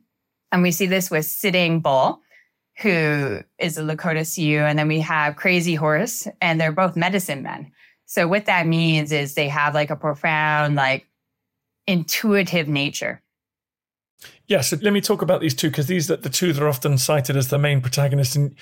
And 0.51 0.63
we 0.63 0.71
see 0.71 0.87
this 0.87 1.11
with 1.11 1.25
Sitting 1.25 1.79
Bull, 1.79 2.21
who 2.79 3.41
is 3.59 3.77
a 3.77 3.83
Lakota 3.83 4.25
Sioux. 4.25 4.59
And 4.59 4.77
then 4.77 4.87
we 4.87 4.99
have 5.01 5.35
Crazy 5.35 5.75
Horse, 5.75 6.27
and 6.41 6.59
they're 6.59 6.71
both 6.71 6.95
medicine 6.95 7.43
men. 7.43 7.71
So 8.05 8.27
what 8.27 8.45
that 8.45 8.67
means 8.67 9.11
is 9.11 9.33
they 9.33 9.47
have 9.49 9.73
like 9.73 9.89
a 9.89 9.95
profound, 9.95 10.75
like 10.75 11.07
intuitive 11.87 12.67
nature. 12.67 13.21
Yeah, 14.47 14.61
so 14.61 14.77
let 14.81 14.93
me 14.93 15.01
talk 15.01 15.21
about 15.21 15.41
these 15.41 15.53
two 15.53 15.69
because 15.69 15.87
these 15.87 16.11
are 16.11 16.17
the 16.17 16.29
two 16.29 16.53
that 16.53 16.61
are 16.61 16.67
often 16.67 16.97
cited 16.97 17.37
as 17.37 17.47
the 17.49 17.57
main 17.57 17.81
protagonists. 17.81 18.35
And 18.35 18.55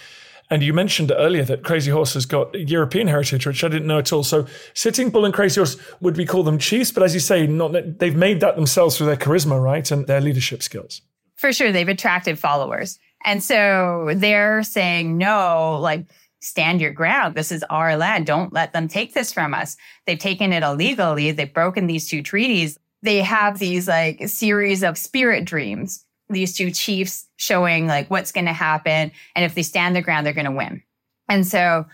and 0.51 0.61
you 0.61 0.73
mentioned 0.73 1.13
earlier 1.15 1.45
that 1.45 1.63
Crazy 1.63 1.91
Horse 1.91 2.13
has 2.13 2.25
got 2.25 2.53
European 2.53 3.07
heritage, 3.07 3.47
which 3.47 3.63
I 3.63 3.69
didn't 3.69 3.87
know 3.87 3.99
at 3.99 4.11
all. 4.11 4.23
So 4.23 4.45
Sitting 4.73 5.09
Bull 5.09 5.23
and 5.23 5.33
Crazy 5.33 5.61
Horse 5.61 5.77
would 6.01 6.17
we 6.17 6.25
call 6.25 6.43
them 6.43 6.57
chiefs? 6.57 6.91
But 6.91 7.03
as 7.03 7.13
you 7.13 7.21
say, 7.21 7.47
not 7.47 7.73
they've 7.99 8.15
made 8.15 8.41
that 8.41 8.57
themselves 8.57 8.97
through 8.97 9.07
their 9.07 9.15
charisma, 9.15 9.63
right, 9.63 9.89
and 9.89 10.05
their 10.07 10.19
leadership 10.19 10.61
skills. 10.61 11.01
For 11.37 11.53
sure, 11.53 11.71
they've 11.71 11.87
attracted 11.87 12.37
followers, 12.37 12.99
and 13.23 13.41
so 13.41 14.11
they're 14.13 14.61
saying 14.61 15.17
no, 15.17 15.79
like 15.81 16.05
stand 16.41 16.81
your 16.81 16.91
ground. 16.91 17.35
This 17.35 17.51
is 17.51 17.63
our 17.69 17.95
land. 17.95 18.25
Don't 18.25 18.51
let 18.51 18.73
them 18.73 18.87
take 18.87 19.13
this 19.13 19.31
from 19.31 19.53
us. 19.53 19.77
They've 20.05 20.19
taken 20.19 20.51
it 20.51 20.63
illegally. 20.63 21.31
They've 21.31 21.51
broken 21.51 21.87
these 21.87 22.09
two 22.09 22.21
treaties 22.21 22.77
they 23.01 23.21
have 23.21 23.59
these 23.59 23.87
like 23.87 24.27
series 24.27 24.83
of 24.83 24.97
spirit 24.97 25.45
dreams, 25.45 26.05
these 26.29 26.55
two 26.55 26.71
chiefs 26.71 27.27
showing 27.37 27.87
like 27.87 28.09
what's 28.09 28.31
going 28.31 28.45
to 28.45 28.53
happen. 28.53 29.11
And 29.35 29.45
if 29.45 29.55
they 29.55 29.63
stand 29.63 29.95
their 29.95 30.03
ground, 30.03 30.25
they're 30.25 30.33
going 30.33 30.45
to 30.45 30.51
win. 30.51 30.83
And 31.27 31.45
so 31.45 31.85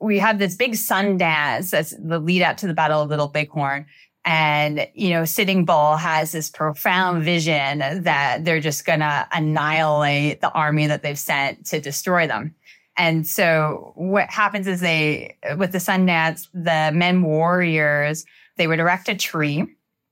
we 0.00 0.18
have 0.18 0.38
this 0.38 0.54
big 0.54 0.76
sun 0.76 1.18
dance 1.18 1.70
that's 1.70 1.94
the 1.98 2.18
lead 2.18 2.42
up 2.42 2.56
to 2.58 2.66
the 2.66 2.74
Battle 2.74 3.02
of 3.02 3.08
Little 3.08 3.28
Bighorn. 3.28 3.86
And, 4.24 4.86
you 4.94 5.10
know, 5.10 5.24
Sitting 5.24 5.64
Bull 5.64 5.96
has 5.96 6.32
this 6.32 6.50
profound 6.50 7.22
vision 7.22 7.78
that 7.78 8.44
they're 8.44 8.60
just 8.60 8.84
going 8.84 9.00
to 9.00 9.26
annihilate 9.32 10.40
the 10.40 10.50
army 10.50 10.86
that 10.86 11.02
they've 11.02 11.18
sent 11.18 11.66
to 11.66 11.80
destroy 11.80 12.26
them. 12.26 12.54
And 12.96 13.26
so 13.26 13.92
what 13.94 14.28
happens 14.28 14.66
is 14.66 14.80
they, 14.80 15.36
with 15.56 15.72
the 15.72 15.80
sun 15.80 16.04
dance, 16.04 16.48
the 16.52 16.90
men 16.92 17.22
warriors, 17.22 18.26
they 18.56 18.66
would 18.66 18.80
erect 18.80 19.08
a 19.08 19.14
tree 19.14 19.66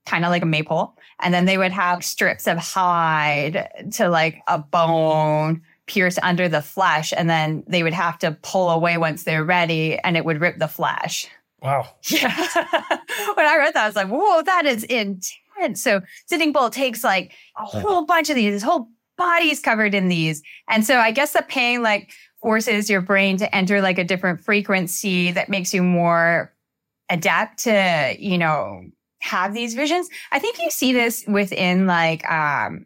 kind 0.07 0.25
of 0.25 0.31
like 0.31 0.41
a 0.41 0.47
maple. 0.47 0.97
And 1.19 1.33
then 1.33 1.45
they 1.45 1.57
would 1.57 1.71
have 1.71 2.03
strips 2.03 2.47
of 2.47 2.57
hide 2.57 3.69
to 3.93 4.09
like 4.09 4.41
a 4.47 4.57
bone 4.57 5.61
pierce 5.85 6.17
under 6.23 6.49
the 6.49 6.61
flesh. 6.61 7.13
And 7.15 7.29
then 7.29 7.63
they 7.67 7.83
would 7.83 7.93
have 7.93 8.17
to 8.19 8.37
pull 8.41 8.69
away 8.69 8.97
once 8.97 9.23
they're 9.23 9.43
ready 9.43 9.99
and 9.99 10.17
it 10.17 10.25
would 10.25 10.41
rip 10.41 10.57
the 10.57 10.67
flesh. 10.67 11.27
Wow. 11.61 11.87
Yeah. 12.09 12.35
when 13.33 13.45
I 13.45 13.57
read 13.57 13.73
that, 13.73 13.83
I 13.83 13.87
was 13.87 13.95
like, 13.95 14.07
whoa, 14.07 14.41
that 14.43 14.65
is 14.65 14.83
intense. 14.85 15.81
So 15.81 16.01
Sitting 16.27 16.51
Bull 16.51 16.69
takes 16.69 17.03
like 17.03 17.33
a 17.57 17.63
uh-huh. 17.63 17.79
whole 17.79 18.05
bunch 18.05 18.29
of 18.29 18.35
these, 18.35 18.53
his 18.53 18.63
whole 18.63 18.89
body's 19.17 19.59
covered 19.59 19.95
in 19.95 20.07
these. 20.07 20.41
And 20.69 20.85
so 20.85 20.99
I 20.99 21.11
guess 21.11 21.33
the 21.33 21.43
pain 21.47 21.81
like 21.81 22.11
forces 22.41 22.89
your 22.89 23.01
brain 23.01 23.37
to 23.37 23.55
enter 23.55 23.81
like 23.81 23.97
a 23.97 24.03
different 24.03 24.43
frequency 24.43 25.31
that 25.31 25.49
makes 25.49 25.73
you 25.73 25.81
more 25.81 26.53
adapt 27.09 27.63
to, 27.63 28.15
you 28.19 28.37
know, 28.37 28.83
have 29.19 29.53
these 29.53 29.73
visions. 29.73 30.09
I 30.31 30.39
think 30.39 30.59
you 30.59 30.69
see 30.69 30.93
this 30.93 31.25
within 31.27 31.87
like 31.87 32.29
um 32.29 32.85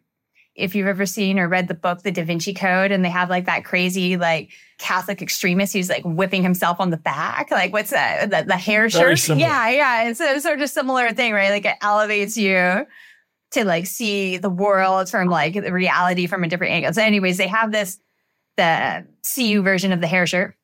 if 0.54 0.74
you've 0.74 0.86
ever 0.86 1.06
seen 1.06 1.38
or 1.38 1.48
read 1.48 1.68
the 1.68 1.74
book 1.74 2.02
The 2.02 2.12
Da 2.12 2.24
Vinci 2.24 2.52
Code 2.52 2.92
and 2.92 3.04
they 3.04 3.08
have 3.08 3.30
like 3.30 3.46
that 3.46 3.64
crazy 3.64 4.16
like 4.16 4.50
Catholic 4.78 5.22
extremist 5.22 5.72
who's 5.72 5.88
like 5.88 6.04
whipping 6.04 6.42
himself 6.42 6.78
on 6.78 6.90
the 6.90 6.98
back. 6.98 7.50
Like 7.50 7.72
what's 7.72 7.90
that? 7.90 8.30
The, 8.30 8.44
the 8.46 8.56
hair 8.56 8.90
shirt? 8.90 9.28
Yeah, 9.28 9.70
yeah. 9.70 10.02
It's 10.04 10.20
a 10.20 10.40
sort 10.40 10.60
of 10.60 10.68
similar 10.68 11.10
thing, 11.12 11.32
right? 11.32 11.50
Like 11.50 11.64
it 11.64 11.76
elevates 11.80 12.36
you 12.36 12.86
to 13.52 13.64
like 13.64 13.86
see 13.86 14.36
the 14.38 14.50
world 14.50 15.08
from 15.08 15.28
like 15.28 15.54
the 15.54 15.72
reality 15.72 16.26
from 16.26 16.44
a 16.44 16.48
different 16.48 16.72
angle. 16.72 16.92
So 16.92 17.02
anyways, 17.02 17.38
they 17.38 17.48
have 17.48 17.72
this 17.72 17.98
the 18.56 19.06
Sioux 19.22 19.62
version 19.62 19.92
of 19.92 20.00
the 20.00 20.06
hair 20.06 20.26
shirt. 20.26 20.54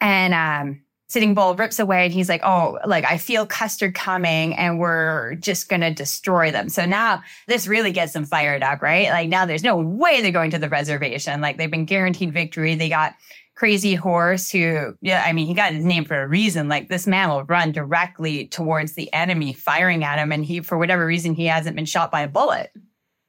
And 0.00 0.34
um 0.34 0.82
Sitting 1.08 1.34
Bull 1.34 1.54
rips 1.54 1.78
away 1.78 2.04
and 2.04 2.12
he's 2.12 2.28
like, 2.28 2.42
Oh, 2.44 2.78
like 2.86 3.04
I 3.04 3.16
feel 3.16 3.46
Custer 3.46 3.90
coming 3.90 4.54
and 4.54 4.78
we're 4.78 5.36
just 5.36 5.68
going 5.68 5.80
to 5.80 5.92
destroy 5.92 6.50
them. 6.50 6.68
So 6.68 6.84
now 6.84 7.22
this 7.46 7.66
really 7.66 7.92
gets 7.92 8.12
them 8.12 8.24
fired 8.24 8.62
up, 8.62 8.82
right? 8.82 9.08
Like 9.08 9.28
now 9.28 9.46
there's 9.46 9.64
no 9.64 9.76
way 9.78 10.20
they're 10.20 10.32
going 10.32 10.50
to 10.50 10.58
the 10.58 10.68
reservation. 10.68 11.40
Like 11.40 11.56
they've 11.56 11.70
been 11.70 11.86
guaranteed 11.86 12.32
victory. 12.32 12.74
They 12.74 12.90
got 12.90 13.14
Crazy 13.58 13.96
Horse, 13.96 14.52
who, 14.52 14.94
yeah, 15.00 15.24
I 15.26 15.32
mean, 15.32 15.48
he 15.48 15.54
got 15.54 15.72
his 15.72 15.84
name 15.84 16.04
for 16.04 16.22
a 16.22 16.28
reason. 16.28 16.68
Like 16.68 16.88
this 16.88 17.08
man 17.08 17.28
will 17.28 17.42
run 17.42 17.72
directly 17.72 18.46
towards 18.46 18.92
the 18.92 19.12
enemy, 19.12 19.52
firing 19.52 20.04
at 20.04 20.18
him. 20.18 20.30
And 20.30 20.44
he, 20.44 20.60
for 20.60 20.78
whatever 20.78 21.04
reason, 21.04 21.34
he 21.34 21.46
hasn't 21.46 21.74
been 21.74 21.84
shot 21.84 22.12
by 22.12 22.20
a 22.20 22.28
bullet. 22.28 22.70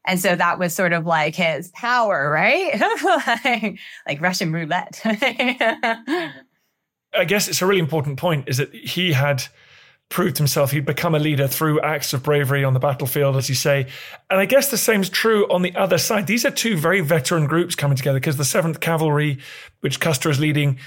And 0.05 0.19
so 0.19 0.35
that 0.35 0.59
was 0.59 0.73
sort 0.73 0.93
of 0.93 1.07
like 1.07 1.35
his 1.35 1.69
power, 1.69 2.29
right? 2.29 2.79
like, 3.43 3.79
like 4.07 4.21
Russian 4.21 4.53
roulette. 4.53 5.01
I 7.13 7.25
guess 7.25 7.47
it's 7.47 7.61
a 7.61 7.65
really 7.65 7.79
important 7.79 8.17
point 8.19 8.47
is 8.47 8.57
that 8.57 8.73
he 8.73 9.13
had 9.13 9.43
proved 10.09 10.37
himself. 10.37 10.71
He'd 10.71 10.85
become 10.85 11.13
a 11.13 11.19
leader 11.19 11.47
through 11.47 11.81
acts 11.81 12.13
of 12.13 12.23
bravery 12.23 12.63
on 12.63 12.73
the 12.73 12.79
battlefield, 12.79 13.37
as 13.37 13.47
you 13.47 13.55
say. 13.55 13.87
And 14.29 14.39
I 14.39 14.45
guess 14.45 14.71
the 14.71 14.77
same's 14.77 15.09
true 15.09 15.47
on 15.51 15.61
the 15.61 15.75
other 15.75 15.97
side. 15.97 16.27
These 16.27 16.45
are 16.45 16.51
two 16.51 16.75
very 16.75 17.01
veteran 17.01 17.45
groups 17.45 17.75
coming 17.75 17.95
together 17.95 18.19
because 18.19 18.37
the 18.37 18.43
7th 18.43 18.79
Cavalry, 18.79 19.37
which 19.81 19.99
Custer 19.99 20.29
is 20.29 20.39
leading, 20.39 20.79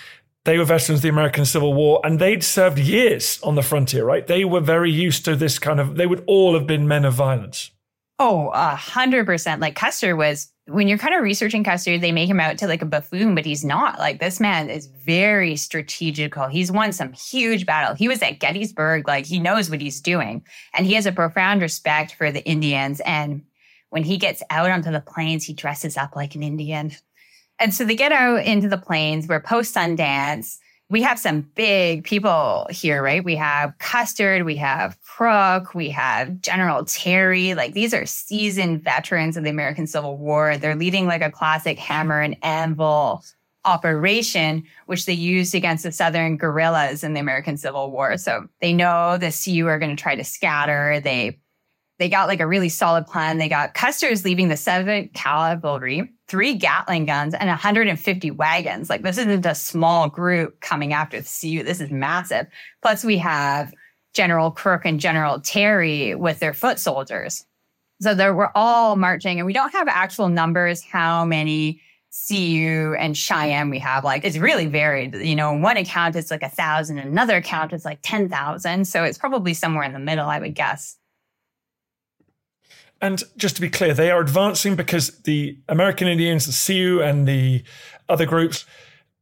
they 0.45 0.59
were 0.59 0.65
veterans 0.65 0.99
of 0.99 1.03
the 1.03 1.09
American 1.09 1.45
Civil 1.45 1.73
War 1.73 2.01
and 2.05 2.19
they'd 2.19 2.43
served 2.43 2.79
years 2.79 3.41
on 3.43 3.55
the 3.55 3.63
frontier, 3.63 4.05
right? 4.05 4.27
They 4.27 4.45
were 4.45 4.61
very 4.61 4.91
used 4.91 5.25
to 5.27 5.37
this 5.37 5.59
kind 5.61 5.79
of, 5.79 5.95
they 5.95 6.07
would 6.07 6.25
all 6.27 6.55
have 6.55 6.67
been 6.67 6.89
men 6.89 7.05
of 7.05 7.15
violence. 7.15 7.71
Oh, 8.19 8.49
a 8.49 8.75
hundred 8.75 9.27
percent. 9.27 9.61
Like 9.61 9.77
Custer 9.77 10.17
was 10.17 10.52
when 10.67 10.87
you're 10.87 10.99
kind 10.99 11.15
of 11.15 11.23
researching 11.23 11.65
Custer, 11.65 11.99
they 11.99 12.13
make 12.13 12.31
him 12.31 12.39
out 12.39 12.57
to 12.59 12.69
like 12.69 12.83
a 12.83 12.87
buffoon, 12.87 13.35
but 13.35 13.45
he's 13.45 13.65
not. 13.65 13.99
Like 13.99 14.21
this 14.21 14.39
man 14.39 14.71
is 14.71 14.87
very 14.87 15.57
strategical. 15.57 16.47
He's 16.47 16.71
won 16.71 16.93
some 16.93 17.13
huge 17.13 17.67
battle. 17.67 17.97
He 17.97 18.09
was 18.09 18.23
at 18.23 18.39
Gettysburg, 18.39 19.09
like 19.09 19.27
he 19.27 19.41
knows 19.41 19.69
what 19.69 19.81
he's 19.81 20.01
doing. 20.01 20.45
And 20.73 20.87
he 20.87 20.95
has 20.95 21.07
a 21.07 21.13
profound 21.13 21.63
respect 21.63 22.15
for 22.15 22.31
the 22.31 22.45
Indians. 22.45 23.01
And 23.01 23.43
when 23.91 24.05
he 24.05 24.17
gets 24.19 24.43
out 24.51 24.71
onto 24.71 24.93
the 24.93 25.01
plains, 25.01 25.45
he 25.45 25.53
dresses 25.53 25.97
up 25.97 26.15
like 26.15 26.37
an 26.37 26.45
Indian. 26.45 26.93
And 27.59 27.75
so 27.75 27.85
they 27.85 27.97
get 27.97 28.13
out 28.13 28.45
into 28.45 28.69
the 28.69 28.79
plains. 28.79 29.27
We're 29.27 29.41
post 29.41 29.75
Sundance 29.75 30.59
we 30.93 31.01
have 31.01 31.19
some 31.19 31.41
big 31.55 32.05
people 32.05 32.67
here, 32.71 33.03
right? 33.03 33.25
We 33.25 33.35
have 33.37 33.73
Custer, 33.79 34.45
we 34.45 34.57
have 34.57 35.01
Crook, 35.01 35.75
we 35.75 35.89
have 35.89 36.43
General 36.43 36.85
Terry. 36.85 37.55
Like 37.55 37.73
these 37.73 37.95
are 37.95 38.05
seasoned 38.05 38.85
veterans 38.85 39.39
of 39.39 39.43
the 39.43 39.49
American 39.49 39.87
Civil 39.87 40.19
War. 40.19 40.59
They're 40.59 40.77
leading 40.77 41.07
like 41.07 41.23
a 41.23 41.31
classic 41.31 41.79
hammer 41.79 42.21
and 42.21 42.37
anvil 42.43 43.25
operation, 43.65 44.65
which 44.85 45.07
they 45.07 45.15
used 45.15 45.55
against 45.55 45.85
the 45.85 45.93
Southern 45.93 46.37
guerrillas 46.37 47.03
in 47.03 47.15
the 47.15 47.21
American 47.21 47.57
Civil 47.57 47.91
War. 47.91 48.19
So 48.19 48.47
they 48.61 48.75
know 48.75 49.17
the 49.17 49.33
Sioux 49.33 49.69
are 49.69 49.79
going 49.79 49.97
to 49.97 50.03
try 50.03 50.15
to 50.15 50.25
scatter. 50.25 51.01
They 51.01 51.39
they 52.03 52.09
got 52.09 52.27
like 52.27 52.41
a 52.41 52.49
really 52.49 52.69
solid 52.69 53.07
plan. 53.07 53.39
They 53.39 53.49
got 53.49 53.75
Custer's 53.75 54.25
leaving 54.25 54.49
the 54.49 54.57
7th 54.57 55.15
Cavalry, 55.15 56.13
three 56.27 56.55
Gatling 56.55 57.07
guns, 57.07 57.33
and 57.33 57.49
150 57.49 58.31
wagons. 58.33 58.91
Like, 58.91 59.03
this 59.03 59.19
isn't 59.19 59.47
a 59.47 59.55
small 59.55 60.09
group 60.09 60.61
coming 60.61 60.93
after 60.93 61.21
the 61.21 61.29
Sioux. 61.29 61.63
This 61.63 61.81
is 61.81 61.93
massive. 61.93 62.49
Plus, 62.83 63.05
we 63.05 63.19
have 63.19 63.73
General 64.15 64.51
Crook 64.51 64.85
and 64.85 64.99
General 64.99 65.39
Terry 65.39 66.17
with 66.17 66.41
their 66.41 66.53
foot 66.53 66.81
soldiers. 66.81 67.47
So 68.01 68.17
they 68.17 68.33
were 68.33 68.51
all 68.57 68.97
marching, 68.97 69.39
and 69.39 69.47
we 69.47 69.53
don't 69.53 69.73
have 69.73 69.87
actual 69.87 70.29
numbers 70.29 70.83
how 70.83 71.25
many 71.25 71.81
Sioux 72.11 72.97
and 72.99 73.17
Cheyenne 73.17 73.71
we 73.71 73.79
have. 73.79 74.03
Like 74.03 74.25
it's 74.25 74.39
really 74.39 74.67
varied. 74.67 75.15
You 75.15 75.37
know, 75.37 75.53
one 75.53 75.77
account 75.77 76.17
it's 76.17 76.33
like 76.33 76.43
a 76.43 76.49
thousand, 76.49 76.99
another 76.99 77.37
account 77.37 77.73
is 77.73 77.85
like 77.85 78.01
ten 78.03 78.29
thousand. 78.29 78.89
So 78.89 79.05
it's 79.05 79.19
probably 79.19 79.55
somewhere 79.55 79.85
in 79.85 79.93
the 79.93 80.01
middle, 80.01 80.27
I 80.27 80.41
would 80.41 80.57
guess. 80.57 80.97
And 83.03 83.23
just 83.37 83.57
to 83.57 83.61
be 83.61 83.69
clear, 83.69 83.93
they 83.93 84.13
are 84.13 84.21
advancing 84.21 84.77
because 84.77 85.19
the 85.23 85.59
American 85.69 86.07
Indians, 86.07 86.47
the 86.47 86.53
Sioux, 86.53 87.03
and 87.03 87.27
the 87.27 87.65
other 88.09 88.25
groups 88.25 88.65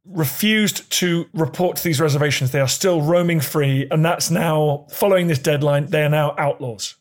refused 0.04 0.90
to 0.92 1.26
report 1.32 1.78
to 1.78 1.82
these 1.84 2.00
reservations. 2.00 2.50
They 2.52 2.60
are 2.60 2.68
still 2.68 3.00
roaming 3.00 3.40
free. 3.40 3.88
And 3.90 4.04
that's 4.04 4.30
now, 4.30 4.86
following 4.90 5.28
this 5.28 5.38
deadline, 5.38 5.86
they 5.86 6.02
are 6.02 6.10
now 6.10 6.34
outlaws. 6.36 6.96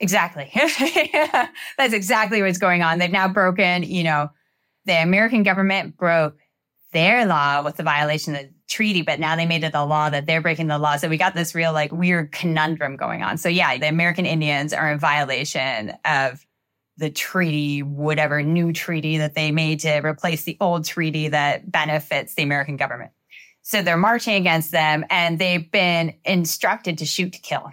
Exactly. 0.00 0.50
That's 1.78 1.92
exactly 1.92 2.42
what's 2.42 2.58
going 2.58 2.82
on. 2.82 2.98
They've 2.98 3.10
now 3.10 3.28
broken, 3.28 3.84
you 3.84 4.02
know, 4.02 4.30
the 4.84 5.00
American 5.00 5.44
government 5.44 5.96
broke 5.96 6.38
their 6.92 7.24
law 7.24 7.62
with 7.62 7.76
the 7.76 7.84
violation 7.84 8.34
of 8.34 8.46
treaty, 8.72 9.02
but 9.02 9.20
now 9.20 9.36
they 9.36 9.46
made 9.46 9.64
it 9.64 9.74
a 9.74 9.84
law 9.84 10.10
that 10.10 10.26
they're 10.26 10.40
breaking 10.40 10.66
the 10.66 10.78
law. 10.78 10.96
So 10.96 11.08
we 11.08 11.16
got 11.16 11.34
this 11.34 11.54
real 11.54 11.72
like 11.72 11.92
weird 11.92 12.32
conundrum 12.32 12.96
going 12.96 13.22
on. 13.22 13.38
So 13.38 13.48
yeah, 13.48 13.76
the 13.78 13.88
American 13.88 14.26
Indians 14.26 14.72
are 14.72 14.90
in 14.90 14.98
violation 14.98 15.92
of 16.04 16.44
the 16.96 17.10
treaty, 17.10 17.82
whatever 17.82 18.42
new 18.42 18.72
treaty 18.72 19.18
that 19.18 19.34
they 19.34 19.50
made 19.50 19.80
to 19.80 20.00
replace 20.04 20.44
the 20.44 20.56
old 20.60 20.84
treaty 20.84 21.28
that 21.28 21.70
benefits 21.70 22.34
the 22.34 22.42
American 22.42 22.76
government. 22.76 23.12
So 23.62 23.82
they're 23.82 23.96
marching 23.96 24.34
against 24.34 24.72
them 24.72 25.04
and 25.08 25.38
they've 25.38 25.70
been 25.70 26.14
instructed 26.24 26.98
to 26.98 27.06
shoot 27.06 27.32
to 27.32 27.40
kill. 27.40 27.72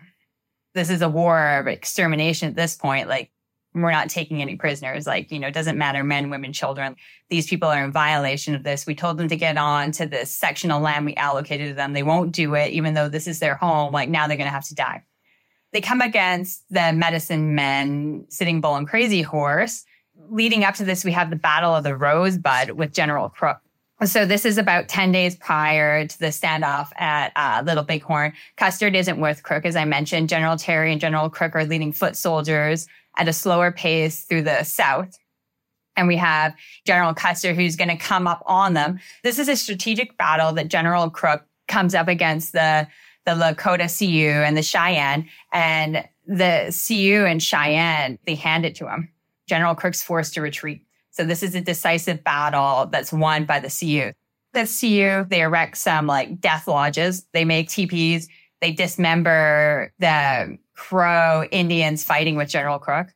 This 0.76 0.90
is 0.90 1.02
a 1.02 1.10
war 1.10 1.58
of 1.58 1.68
extermination 1.68 2.50
at 2.50 2.56
this 2.56 2.76
point. 2.76 3.10
Like, 3.10 3.32
we're 3.74 3.92
not 3.92 4.10
taking 4.10 4.42
any 4.42 4.56
prisoners. 4.56 5.06
Like, 5.06 5.32
you 5.32 5.40
know, 5.40 5.48
it 5.48 5.54
doesn't 5.54 5.78
matter 5.78 6.04
men, 6.04 6.30
women, 6.30 6.54
children. 6.54 6.96
These 7.30 7.48
people 7.48 7.70
are 7.70 7.84
in 7.84 7.92
violation 7.92 8.56
of 8.56 8.64
this. 8.64 8.86
We 8.86 8.96
told 8.96 9.18
them 9.18 9.28
to 9.28 9.36
get 9.36 9.58
on 9.58 9.92
to 9.94 10.08
this 10.08 10.32
sectional 10.32 10.82
land 10.82 11.06
we 11.06 11.16
allocated 11.16 11.70
to 11.70 11.74
them. 11.76 11.94
They 11.94 12.04
won't 12.04 12.32
do 12.32 12.56
it, 12.56 12.72
even 12.72 12.96
though 12.96 13.10
this 13.10 13.28
is 13.28 13.40
their 13.40 13.56
home. 13.56 13.94
Like, 13.94 14.10
now 14.10 14.28
they're 14.28 14.38
going 14.38 14.48
to 14.48 14.54
have 14.54 14.68
to 14.68 14.76
die. 14.76 15.04
They 15.72 15.82
come 15.82 16.02
against 16.02 16.64
the 16.70 16.92
medicine 16.94 17.54
men, 17.54 18.26
Sitting 18.30 18.60
Bull 18.60 18.76
and 18.76 18.88
Crazy 18.88 19.22
Horse. 19.22 19.86
Leading 20.30 20.64
up 20.64 20.76
to 20.76 20.84
this, 20.84 21.06
we 21.06 21.12
have 21.12 21.30
the 21.30 21.36
Battle 21.36 21.76
of 21.76 21.84
the 21.84 21.96
Rosebud 21.96 22.72
with 22.72 22.92
General 22.92 23.30
Crook. 23.30 23.60
So 24.06 24.26
this 24.26 24.46
is 24.46 24.58
about 24.58 24.88
10 24.88 25.12
days 25.12 25.36
prior 25.36 26.08
to 26.08 26.20
the 26.20 26.28
standoff 26.28 26.90
at 27.00 27.34
uh, 27.36 27.62
Little 27.66 27.84
Bighorn. 27.84 28.34
Custer 28.56 28.88
isn't 28.88 29.20
with 29.20 29.44
Crook, 29.44 29.66
as 29.66 29.76
I 29.76 29.84
mentioned. 29.84 30.30
General 30.30 30.56
Terry 30.56 30.94
and 30.94 31.02
General 31.02 31.30
Crook 31.30 31.54
are 31.54 31.66
leading 31.66 31.92
foot 31.92 32.16
soldiers 32.16 32.88
at 33.20 33.28
a 33.28 33.34
slower 33.34 33.72
pace 33.72 34.24
through 34.24 34.44
the 34.44 34.64
South. 34.64 35.18
And 35.96 36.08
we 36.08 36.16
have 36.16 36.56
General 36.86 37.14
Custer 37.14 37.54
who's 37.54 37.76
going 37.76 37.90
to 37.90 37.98
come 37.98 38.26
up 38.26 38.42
on 38.46 38.74
them. 38.74 39.00
This 39.24 39.38
is 39.38 39.50
a 39.50 39.56
strategic 39.56 40.18
battle 40.18 40.54
that 40.54 40.70
General 40.70 41.10
Crook 41.10 41.46
comes 41.68 41.94
up 41.94 42.08
against 42.08 42.54
the 42.54 42.88
the 43.26 43.32
Lakota 43.32 43.90
Sioux 43.90 44.30
and 44.30 44.58
the 44.58 44.64
Cheyenne. 44.64 45.28
And 45.54 46.08
the 46.26 46.72
Sioux 46.72 47.26
and 47.26 47.44
Cheyenne, 47.44 48.18
they 48.26 48.34
hand 48.34 48.66
it 48.66 48.76
to 48.76 48.90
him. 48.90 49.12
General 49.48 49.76
Crook's 49.76 50.02
forced 50.02 50.34
to 50.36 50.42
retreat. 50.42 50.82
So 51.12 51.26
this 51.26 51.44
is 51.44 51.54
a 51.54 51.62
decisive 51.62 52.24
battle 52.24 52.88
that's 52.88 53.12
won 53.12 53.46
by 53.46 53.60
the 53.60 53.70
Sioux. 53.70 54.14
The 54.54 54.66
Sioux, 54.66 55.26
they 55.28 55.42
erect 55.42 55.78
some 55.78 56.08
like 56.08 56.40
death 56.40 56.68
lodges. 56.68 57.26
They 57.34 57.46
make 57.46 57.70
teepees. 57.70 58.30
They 58.62 58.72
dismember 58.72 59.94
the 60.00 60.58
Crow 60.80 61.44
Indians 61.52 62.06
fighting 62.06 62.38
with 62.38 62.48
General 62.48 62.80
Crook. 62.80 63.10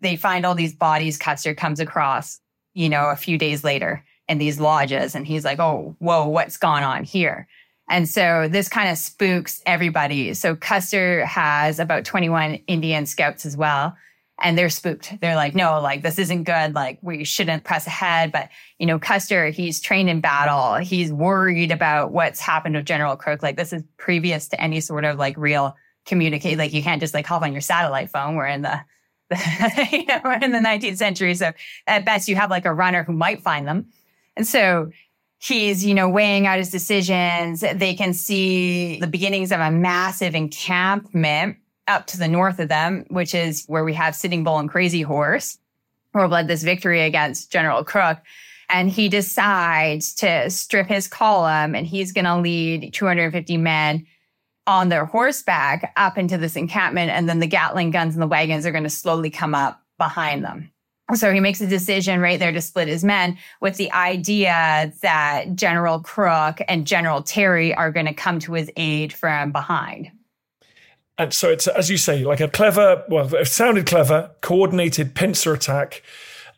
They 0.00 0.14
find 0.14 0.46
all 0.46 0.54
these 0.54 0.74
bodies 0.74 1.18
Custer 1.18 1.52
comes 1.52 1.80
across, 1.80 2.40
you 2.74 2.88
know, 2.88 3.10
a 3.10 3.16
few 3.16 3.36
days 3.38 3.64
later 3.64 4.04
in 4.28 4.38
these 4.38 4.60
lodges. 4.60 5.16
And 5.16 5.26
he's 5.26 5.44
like, 5.44 5.58
oh, 5.58 5.96
whoa, 5.98 6.28
what's 6.28 6.56
gone 6.56 6.84
on 6.84 7.02
here? 7.02 7.48
And 7.90 8.08
so 8.08 8.48
this 8.48 8.68
kind 8.68 8.88
of 8.88 8.98
spooks 8.98 9.62
everybody. 9.66 10.32
So 10.34 10.54
Custer 10.54 11.26
has 11.26 11.80
about 11.80 12.04
21 12.04 12.54
Indian 12.68 13.04
scouts 13.04 13.44
as 13.44 13.56
well. 13.56 13.96
And 14.40 14.56
they're 14.56 14.70
spooked. 14.70 15.18
They're 15.20 15.34
like, 15.34 15.56
no, 15.56 15.80
like 15.80 16.02
this 16.02 16.20
isn't 16.20 16.44
good. 16.44 16.74
Like 16.74 16.98
we 17.02 17.24
shouldn't 17.24 17.64
press 17.64 17.86
ahead. 17.88 18.30
But, 18.30 18.48
you 18.78 18.86
know, 18.86 18.98
Custer, 19.00 19.48
he's 19.48 19.80
trained 19.80 20.08
in 20.08 20.20
battle. 20.20 20.76
He's 20.76 21.12
worried 21.12 21.72
about 21.72 22.12
what's 22.12 22.38
happened 22.38 22.76
with 22.76 22.84
General 22.84 23.16
Crook. 23.16 23.42
Like 23.42 23.56
this 23.56 23.72
is 23.72 23.82
previous 23.96 24.46
to 24.48 24.60
any 24.60 24.80
sort 24.80 25.04
of 25.04 25.18
like 25.18 25.36
real 25.36 25.74
communicate. 26.06 26.56
Like 26.56 26.72
you 26.72 26.82
can't 26.82 27.00
just 27.00 27.14
like 27.14 27.26
hop 27.26 27.42
on 27.42 27.52
your 27.52 27.60
satellite 27.60 28.10
phone. 28.10 28.36
We're 28.36 28.46
in 28.46 28.62
the, 28.62 28.80
the 29.28 29.88
you 29.92 30.06
know, 30.06 30.20
we're 30.24 30.38
in 30.38 30.52
the 30.52 30.58
19th 30.58 30.96
century. 30.96 31.34
So 31.34 31.52
at 31.86 32.04
best 32.04 32.28
you 32.28 32.36
have 32.36 32.50
like 32.50 32.64
a 32.64 32.72
runner 32.72 33.02
who 33.02 33.12
might 33.12 33.42
find 33.42 33.66
them. 33.66 33.86
And 34.36 34.46
so 34.46 34.90
he's, 35.38 35.84
you 35.84 35.94
know, 35.94 36.08
weighing 36.08 36.46
out 36.46 36.58
his 36.58 36.70
decisions. 36.70 37.60
They 37.60 37.94
can 37.94 38.14
see 38.14 38.98
the 39.00 39.06
beginnings 39.06 39.52
of 39.52 39.60
a 39.60 39.70
massive 39.70 40.34
encampment 40.34 41.58
up 41.88 42.06
to 42.06 42.18
the 42.18 42.28
north 42.28 42.58
of 42.58 42.68
them, 42.68 43.04
which 43.08 43.34
is 43.34 43.64
where 43.66 43.84
we 43.84 43.94
have 43.94 44.14
Sitting 44.14 44.44
Bull 44.44 44.58
and 44.58 44.68
Crazy 44.68 45.02
Horse, 45.02 45.58
who 46.12 46.26
led 46.26 46.48
this 46.48 46.62
victory 46.62 47.02
against 47.02 47.52
General 47.52 47.84
Crook. 47.84 48.18
And 48.68 48.90
he 48.90 49.08
decides 49.08 50.12
to 50.14 50.50
strip 50.50 50.88
his 50.88 51.06
column 51.06 51.76
and 51.76 51.86
he's 51.86 52.10
going 52.10 52.24
to 52.24 52.36
lead 52.36 52.92
250 52.92 53.56
men 53.58 54.06
on 54.66 54.88
their 54.88 55.04
horseback 55.04 55.92
up 55.96 56.18
into 56.18 56.36
this 56.36 56.56
encampment. 56.56 57.10
And 57.10 57.28
then 57.28 57.40
the 57.40 57.46
Gatling 57.46 57.90
guns 57.90 58.14
and 58.14 58.22
the 58.22 58.26
wagons 58.26 58.66
are 58.66 58.72
going 58.72 58.84
to 58.84 58.90
slowly 58.90 59.30
come 59.30 59.54
up 59.54 59.82
behind 59.98 60.44
them. 60.44 60.70
So 61.14 61.32
he 61.32 61.38
makes 61.38 61.60
a 61.60 61.68
decision 61.68 62.18
right 62.20 62.38
there 62.38 62.50
to 62.50 62.60
split 62.60 62.88
his 62.88 63.04
men 63.04 63.38
with 63.60 63.76
the 63.76 63.92
idea 63.92 64.92
that 65.02 65.54
General 65.54 66.00
Crook 66.00 66.60
and 66.66 66.84
General 66.84 67.22
Terry 67.22 67.72
are 67.72 67.92
going 67.92 68.06
to 68.06 68.12
come 68.12 68.40
to 68.40 68.54
his 68.54 68.70
aid 68.76 69.12
from 69.12 69.52
behind. 69.52 70.10
And 71.16 71.32
so 71.32 71.48
it's, 71.48 71.68
as 71.68 71.88
you 71.88 71.96
say, 71.96 72.24
like 72.24 72.40
a 72.40 72.48
clever, 72.48 73.04
well, 73.08 73.32
it 73.34 73.46
sounded 73.46 73.86
clever, 73.86 74.32
coordinated 74.40 75.14
pincer 75.14 75.54
attack. 75.54 76.02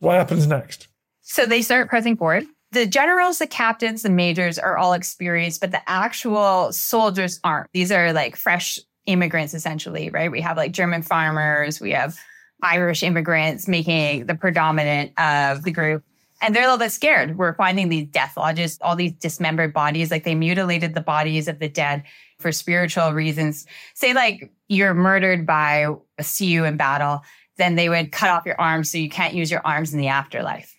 What 0.00 0.14
happens 0.14 0.46
next? 0.46 0.88
So 1.20 1.44
they 1.44 1.60
start 1.60 1.90
pressing 1.90 2.16
forward. 2.16 2.46
The 2.72 2.86
generals, 2.86 3.38
the 3.38 3.46
captains, 3.46 4.02
the 4.02 4.10
majors 4.10 4.58
are 4.58 4.76
all 4.76 4.92
experienced, 4.92 5.60
but 5.60 5.70
the 5.70 5.88
actual 5.88 6.72
soldiers 6.72 7.40
aren't. 7.42 7.70
These 7.72 7.90
are 7.90 8.12
like 8.12 8.36
fresh 8.36 8.78
immigrants, 9.06 9.54
essentially, 9.54 10.10
right? 10.10 10.30
We 10.30 10.42
have 10.42 10.56
like 10.58 10.72
German 10.72 11.02
farmers, 11.02 11.80
we 11.80 11.92
have 11.92 12.18
Irish 12.62 13.02
immigrants 13.02 13.68
making 13.68 14.26
the 14.26 14.34
predominant 14.34 15.18
of 15.18 15.62
the 15.64 15.70
group. 15.70 16.04
And 16.40 16.54
they're 16.54 16.62
a 16.62 16.66
little 16.66 16.78
bit 16.78 16.92
scared. 16.92 17.36
We're 17.36 17.54
finding 17.54 17.88
these 17.88 18.06
death 18.06 18.36
lodges, 18.36 18.78
all 18.80 18.94
these 18.94 19.12
dismembered 19.12 19.72
bodies, 19.72 20.10
like 20.10 20.24
they 20.24 20.34
mutilated 20.34 20.94
the 20.94 21.00
bodies 21.00 21.48
of 21.48 21.58
the 21.58 21.68
dead 21.68 22.04
for 22.38 22.52
spiritual 22.52 23.12
reasons. 23.12 23.66
Say, 23.94 24.12
like, 24.12 24.52
you're 24.68 24.94
murdered 24.94 25.46
by 25.46 25.86
a 26.18 26.22
Sioux 26.22 26.64
in 26.64 26.76
battle, 26.76 27.22
then 27.56 27.74
they 27.74 27.88
would 27.88 28.12
cut 28.12 28.30
off 28.30 28.46
your 28.46 28.60
arms 28.60 28.92
so 28.92 28.98
you 28.98 29.08
can't 29.08 29.34
use 29.34 29.50
your 29.50 29.62
arms 29.64 29.92
in 29.92 29.98
the 29.98 30.08
afterlife. 30.08 30.76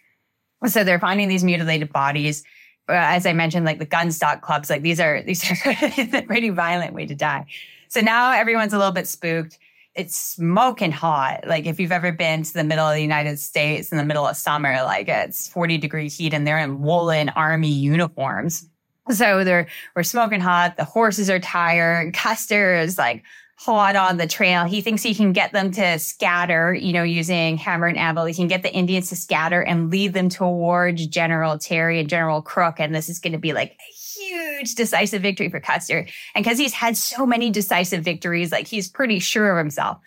So 0.68 0.84
they're 0.84 1.00
finding 1.00 1.28
these 1.28 1.44
mutilated 1.44 1.92
bodies. 1.94 2.44
Uh, 2.88 2.94
as 2.94 3.26
I 3.26 3.34
mentioned, 3.34 3.66
like 3.66 3.80
the 3.80 3.86
gunstock 3.86 4.42
clubs, 4.42 4.70
like 4.70 4.82
these 4.82 5.00
are, 5.00 5.22
these 5.26 5.44
are 5.50 5.56
a 5.72 6.22
pretty 6.24 6.50
violent 6.50 6.94
way 6.94 7.06
to 7.06 7.16
die. 7.16 7.46
So 7.88 8.02
now 8.02 8.32
everyone's 8.32 8.74
a 8.74 8.78
little 8.78 8.94
bit 8.94 9.08
spooked 9.08 9.58
it's 9.96 10.16
smoking 10.16 10.92
hot. 10.92 11.46
Like 11.46 11.66
if 11.66 11.80
you've 11.80 11.92
ever 11.92 12.12
been 12.12 12.44
to 12.44 12.54
the 12.54 12.64
middle 12.64 12.86
of 12.86 12.96
the 12.96 13.02
United 13.02 13.38
States 13.38 13.92
in 13.92 13.98
the 13.98 14.06
middle 14.06 14.26
of 14.26 14.38
summer, 14.38 14.82
like 14.84 15.10
it's 15.10 15.50
40 15.50 15.78
degree 15.78 16.08
heat 16.08 16.34
and 16.34 16.48
they're 16.48 16.58
in 16.58 16.82
woolen 16.82 17.30
army 17.30 17.72
uniforms. 17.72 18.68
So 19.10 19.44
they're 19.44 19.68
we're 19.96 20.04
smoking 20.04 20.40
hot. 20.40 20.78
The 20.78 20.86
horses 20.86 21.30
are 21.30 21.40
tired. 21.40 22.14
Custer 22.14 22.76
is 22.76 22.98
like 22.98 23.24
hot 23.60 23.98
on 23.98 24.16
the 24.16 24.26
trail. 24.26 24.64
He 24.64 24.80
thinks 24.80 25.04
he 25.04 25.14
can 25.14 25.34
get 25.34 25.52
them 25.52 25.72
to 25.72 26.00
scatter, 26.00 26.74
you 26.74 26.94
know, 26.94 27.04
using 27.04 27.58
hammer 27.58 27.88
and 27.88 27.98
anvil. 27.98 28.24
He 28.24 28.34
can 28.34 28.48
get 28.48 28.64
the 28.64 28.74
Indians 28.74 29.10
to 29.10 29.18
scatter 29.18 29.62
and 29.62 29.92
lead 29.92 30.14
them 30.14 30.30
towards 30.30 31.06
General 31.08 31.58
Terry 31.58 32.00
and 32.00 32.08
General 32.08 32.42
Crook. 32.42 32.80
And 32.80 32.96
this 32.96 33.10
is 33.10 33.20
going 33.20 33.34
to 33.34 33.38
be 33.38 33.52
like 33.52 33.72
a 33.72 33.94
huge 33.94 34.76
decisive 34.76 35.22
victory 35.22 35.50
for 35.50 35.60
Custer. 35.60 36.08
And 36.36 36.46
because 36.46 36.58
he's 36.58 36.72
had 36.72 36.96
so 36.96 37.26
many 37.26 37.50
decisive 37.50 38.02
victories, 38.02 38.54
like 38.54 38.66
he's 38.66 38.88
pretty 38.88 39.20
sure 39.20 39.52
of 39.52 39.58
himself. 39.58 39.98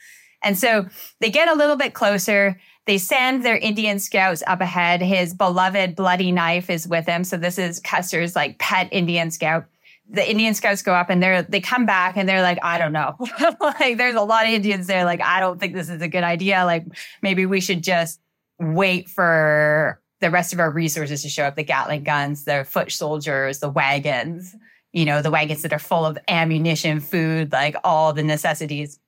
And 0.42 0.56
so 0.56 0.86
they 1.20 1.28
get 1.28 1.48
a 1.48 1.54
little 1.54 1.76
bit 1.76 1.92
closer. 1.92 2.58
They 2.86 2.96
send 2.96 3.44
their 3.44 3.58
Indian 3.58 3.98
scouts 3.98 4.42
up 4.46 4.62
ahead. 4.62 5.02
His 5.02 5.34
beloved 5.34 5.94
bloody 5.94 6.32
knife 6.32 6.70
is 6.70 6.88
with 6.88 7.04
him. 7.04 7.22
So 7.22 7.36
this 7.36 7.58
is 7.58 7.80
Custer's 7.80 8.34
like 8.34 8.58
pet 8.58 8.88
Indian 8.92 9.30
scout. 9.30 9.66
The 10.10 10.28
Indian 10.28 10.54
scouts 10.54 10.82
go 10.82 10.94
up 10.94 11.10
and 11.10 11.22
they're 11.22 11.42
they 11.42 11.60
come 11.60 11.86
back 11.86 12.16
and 12.16 12.28
they're 12.28 12.42
like, 12.42 12.58
I 12.62 12.78
don't 12.78 12.92
know. 12.92 13.16
like 13.60 13.96
there's 13.96 14.14
a 14.14 14.22
lot 14.22 14.44
of 14.44 14.52
Indians 14.52 14.86
there. 14.86 15.04
Like, 15.04 15.22
I 15.22 15.40
don't 15.40 15.58
think 15.58 15.74
this 15.74 15.88
is 15.88 16.02
a 16.02 16.08
good 16.08 16.24
idea. 16.24 16.64
Like 16.64 16.84
maybe 17.22 17.46
we 17.46 17.60
should 17.60 17.82
just 17.82 18.20
wait 18.58 19.08
for 19.08 20.00
the 20.20 20.30
rest 20.30 20.52
of 20.52 20.60
our 20.60 20.70
resources 20.70 21.22
to 21.22 21.28
show 21.28 21.44
up 21.44 21.56
the 21.56 21.64
Gatling 21.64 22.04
guns, 22.04 22.44
the 22.44 22.64
foot 22.64 22.92
soldiers, 22.92 23.58
the 23.58 23.68
wagons, 23.68 24.54
you 24.92 25.04
know, 25.04 25.20
the 25.22 25.30
wagons 25.30 25.62
that 25.62 25.72
are 25.72 25.78
full 25.78 26.06
of 26.06 26.18
ammunition, 26.28 27.00
food, 27.00 27.52
like 27.52 27.74
all 27.82 28.12
the 28.12 28.22
necessities. 28.22 28.98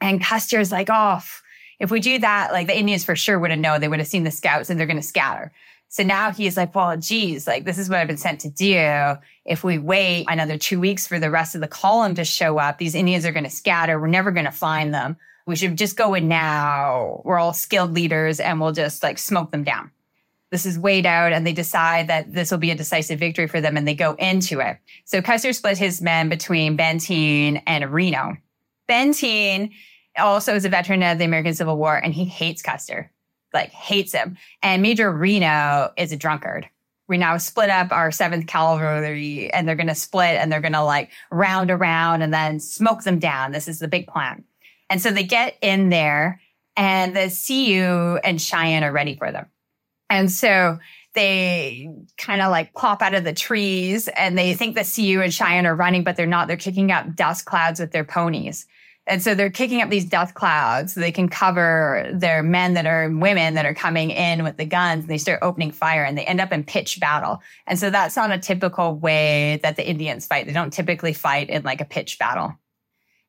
And 0.00 0.22
Custer's 0.22 0.70
like, 0.70 0.88
oh, 0.90 1.20
if 1.80 1.90
we 1.90 2.00
do 2.00 2.18
that, 2.18 2.52
like 2.52 2.66
the 2.66 2.78
Indians 2.78 3.04
for 3.04 3.16
sure 3.16 3.38
would 3.38 3.50
have 3.50 3.58
known. 3.58 3.80
They 3.80 3.88
would 3.88 3.98
have 3.98 4.08
seen 4.08 4.24
the 4.24 4.30
scouts 4.30 4.70
and 4.70 4.78
they're 4.78 4.86
going 4.86 4.98
to 4.98 5.02
scatter. 5.02 5.52
So 5.88 6.02
now 6.02 6.32
he's 6.32 6.56
like, 6.56 6.74
well, 6.74 6.96
geez, 6.96 7.46
like 7.46 7.64
this 7.64 7.78
is 7.78 7.88
what 7.88 7.98
I've 7.98 8.08
been 8.08 8.16
sent 8.16 8.40
to 8.40 8.50
do. 8.50 9.14
If 9.44 9.64
we 9.64 9.78
wait 9.78 10.26
another 10.28 10.58
two 10.58 10.80
weeks 10.80 11.06
for 11.06 11.18
the 11.18 11.30
rest 11.30 11.54
of 11.54 11.60
the 11.60 11.68
column 11.68 12.14
to 12.16 12.24
show 12.24 12.58
up, 12.58 12.78
these 12.78 12.94
Indians 12.94 13.24
are 13.24 13.32
going 13.32 13.44
to 13.44 13.50
scatter. 13.50 14.00
We're 14.00 14.08
never 14.08 14.30
going 14.32 14.46
to 14.46 14.52
find 14.52 14.92
them. 14.92 15.16
We 15.46 15.56
should 15.56 15.78
just 15.78 15.96
go 15.96 16.14
in 16.14 16.28
now. 16.28 17.22
We're 17.24 17.38
all 17.38 17.52
skilled 17.52 17.92
leaders 17.92 18.40
and 18.40 18.60
we'll 18.60 18.72
just 18.72 19.02
like 19.02 19.18
smoke 19.18 19.52
them 19.52 19.62
down 19.62 19.90
this 20.50 20.66
is 20.66 20.78
weighed 20.78 21.06
out 21.06 21.32
and 21.32 21.46
they 21.46 21.52
decide 21.52 22.08
that 22.08 22.32
this 22.32 22.50
will 22.50 22.58
be 22.58 22.70
a 22.70 22.76
decisive 22.76 23.18
victory 23.18 23.46
for 23.46 23.60
them 23.60 23.76
and 23.76 23.86
they 23.86 23.94
go 23.94 24.14
into 24.14 24.60
it. 24.60 24.78
So 25.04 25.20
Custer 25.20 25.52
split 25.52 25.78
his 25.78 26.00
men 26.00 26.28
between 26.28 26.76
Benteen 26.76 27.62
and 27.66 27.92
Reno. 27.92 28.36
Benteen 28.88 29.72
also 30.16 30.54
is 30.54 30.64
a 30.64 30.68
veteran 30.68 31.02
of 31.02 31.18
the 31.18 31.24
American 31.24 31.54
Civil 31.54 31.76
War 31.76 31.96
and 31.96 32.14
he 32.14 32.24
hates 32.24 32.62
Custer, 32.62 33.10
like 33.56 33.70
hates 33.70 34.12
him. 34.12 34.36
And 34.62 34.82
Major 34.82 35.10
Reno 35.10 35.92
is 35.96 36.12
a 36.12 36.16
drunkard. 36.16 36.68
We 37.08 37.18
now 37.18 37.36
split 37.36 37.70
up 37.70 37.92
our 37.92 38.10
7th 38.10 38.46
Cavalry 38.48 39.52
and 39.52 39.66
they're 39.66 39.76
going 39.76 39.86
to 39.86 39.94
split 39.94 40.36
and 40.36 40.50
they're 40.50 40.60
going 40.60 40.72
to 40.72 40.82
like 40.82 41.10
round 41.30 41.70
around 41.70 42.22
and 42.22 42.34
then 42.34 42.58
smoke 42.60 43.02
them 43.02 43.18
down. 43.18 43.52
This 43.52 43.68
is 43.68 43.78
the 43.78 43.88
big 43.88 44.06
plan. 44.06 44.44
And 44.90 45.00
so 45.00 45.10
they 45.10 45.24
get 45.24 45.56
in 45.62 45.90
there 45.90 46.40
and 46.76 47.16
the 47.16 47.30
Sioux 47.30 48.18
and 48.24 48.40
Cheyenne 48.40 48.84
are 48.84 48.92
ready 48.92 49.16
for 49.16 49.30
them. 49.30 49.46
And 50.10 50.30
so 50.30 50.78
they 51.14 51.88
kind 52.18 52.42
of 52.42 52.50
like 52.50 52.74
pop 52.74 53.02
out 53.02 53.14
of 53.14 53.24
the 53.24 53.32
trees 53.32 54.08
and 54.08 54.36
they 54.36 54.54
think 54.54 54.76
the 54.76 54.84
Sioux 54.84 55.22
and 55.22 55.32
Cheyenne 55.32 55.66
are 55.66 55.74
running, 55.74 56.04
but 56.04 56.16
they're 56.16 56.26
not. 56.26 56.46
They're 56.46 56.56
kicking 56.56 56.92
up 56.92 57.16
dust 57.16 57.46
clouds 57.46 57.80
with 57.80 57.92
their 57.92 58.04
ponies. 58.04 58.66
And 59.08 59.22
so 59.22 59.34
they're 59.34 59.50
kicking 59.50 59.80
up 59.82 59.88
these 59.88 60.04
death 60.04 60.34
clouds 60.34 60.94
so 60.94 61.00
they 61.00 61.12
can 61.12 61.28
cover 61.28 62.10
their 62.12 62.42
men 62.42 62.74
that 62.74 62.86
are 62.86 63.08
women 63.08 63.54
that 63.54 63.64
are 63.64 63.74
coming 63.74 64.10
in 64.10 64.42
with 64.42 64.56
the 64.56 64.64
guns. 64.64 65.04
And 65.04 65.10
they 65.10 65.18
start 65.18 65.38
opening 65.42 65.70
fire 65.70 66.04
and 66.04 66.18
they 66.18 66.24
end 66.24 66.40
up 66.40 66.52
in 66.52 66.64
pitched 66.64 66.98
battle. 66.98 67.40
And 67.68 67.78
so 67.78 67.88
that's 67.88 68.16
not 68.16 68.32
a 68.32 68.38
typical 68.38 68.96
way 68.96 69.60
that 69.62 69.76
the 69.76 69.88
Indians 69.88 70.26
fight. 70.26 70.46
They 70.46 70.52
don't 70.52 70.72
typically 70.72 71.12
fight 71.12 71.50
in 71.50 71.62
like 71.62 71.80
a 71.80 71.84
pitched 71.84 72.18
battle. 72.18 72.54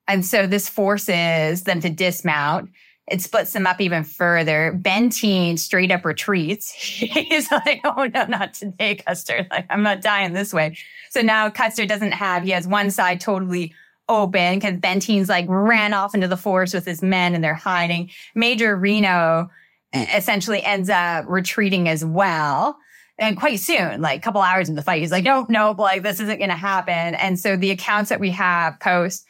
And 0.08 0.26
so 0.26 0.46
this 0.46 0.68
forces 0.68 1.62
them 1.62 1.80
to 1.80 1.90
dismount. 1.90 2.70
It 3.06 3.22
splits 3.22 3.52
them 3.52 3.66
up 3.66 3.80
even 3.80 4.02
further. 4.04 4.76
Benteen 4.82 5.58
straight 5.58 5.92
up 5.92 6.04
retreats. 6.04 6.72
He's 6.72 7.50
like, 7.52 7.80
oh 7.84 8.08
no, 8.12 8.24
not 8.26 8.54
today, 8.54 8.96
Custer. 8.96 9.46
Like, 9.50 9.66
I'm 9.70 9.82
not 9.82 10.00
dying 10.00 10.32
this 10.32 10.52
way. 10.52 10.76
So 11.10 11.20
now 11.20 11.48
Custer 11.50 11.86
doesn't 11.86 12.12
have, 12.12 12.42
he 12.42 12.50
has 12.50 12.66
one 12.66 12.90
side 12.90 13.20
totally 13.20 13.74
open 14.08 14.58
because 14.58 14.74
Benteen's 14.74 15.28
like 15.28 15.46
ran 15.48 15.92
off 15.92 16.14
into 16.14 16.28
the 16.28 16.36
forest 16.36 16.74
with 16.74 16.86
his 16.86 17.02
men 17.02 17.34
and 17.34 17.42
they're 17.42 17.54
hiding. 17.54 18.10
Major 18.34 18.76
Reno 18.76 19.50
essentially 19.92 20.62
ends 20.62 20.90
up 20.90 21.24
retreating 21.28 21.88
as 21.88 22.04
well. 22.04 22.76
And 23.18 23.36
quite 23.36 23.58
soon, 23.58 24.00
like 24.00 24.20
a 24.20 24.22
couple 24.22 24.40
hours 24.40 24.68
in 24.68 24.76
the 24.76 24.82
fight, 24.82 25.00
he's 25.00 25.10
like, 25.10 25.24
nope, 25.24 25.48
nope, 25.48 25.78
like 25.78 26.02
this 26.02 26.20
isn't 26.20 26.38
going 26.38 26.50
to 26.50 26.56
happen. 26.56 27.14
And 27.16 27.38
so 27.38 27.56
the 27.56 27.70
accounts 27.70 28.10
that 28.10 28.20
we 28.20 28.30
have 28.30 28.78
post 28.78 29.26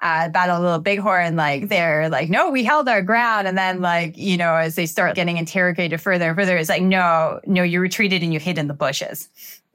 uh, 0.00 0.28
Battle 0.28 0.56
of 0.56 0.62
Little 0.62 0.80
Bighorn, 0.80 1.36
like 1.36 1.68
they're 1.68 2.08
like, 2.08 2.28
no, 2.28 2.50
we 2.50 2.64
held 2.64 2.88
our 2.88 3.02
ground. 3.02 3.46
And 3.46 3.56
then 3.56 3.80
like, 3.80 4.18
you 4.18 4.36
know, 4.36 4.54
as 4.54 4.74
they 4.74 4.86
start 4.86 5.14
getting 5.14 5.38
interrogated 5.38 6.00
further 6.00 6.28
and 6.28 6.36
further, 6.36 6.56
it's 6.56 6.68
like, 6.68 6.82
no, 6.82 7.40
no, 7.46 7.62
you 7.62 7.80
retreated 7.80 8.22
and 8.22 8.32
you 8.32 8.40
hid 8.40 8.58
in 8.58 8.66
the 8.66 8.74
bushes. 8.74 9.28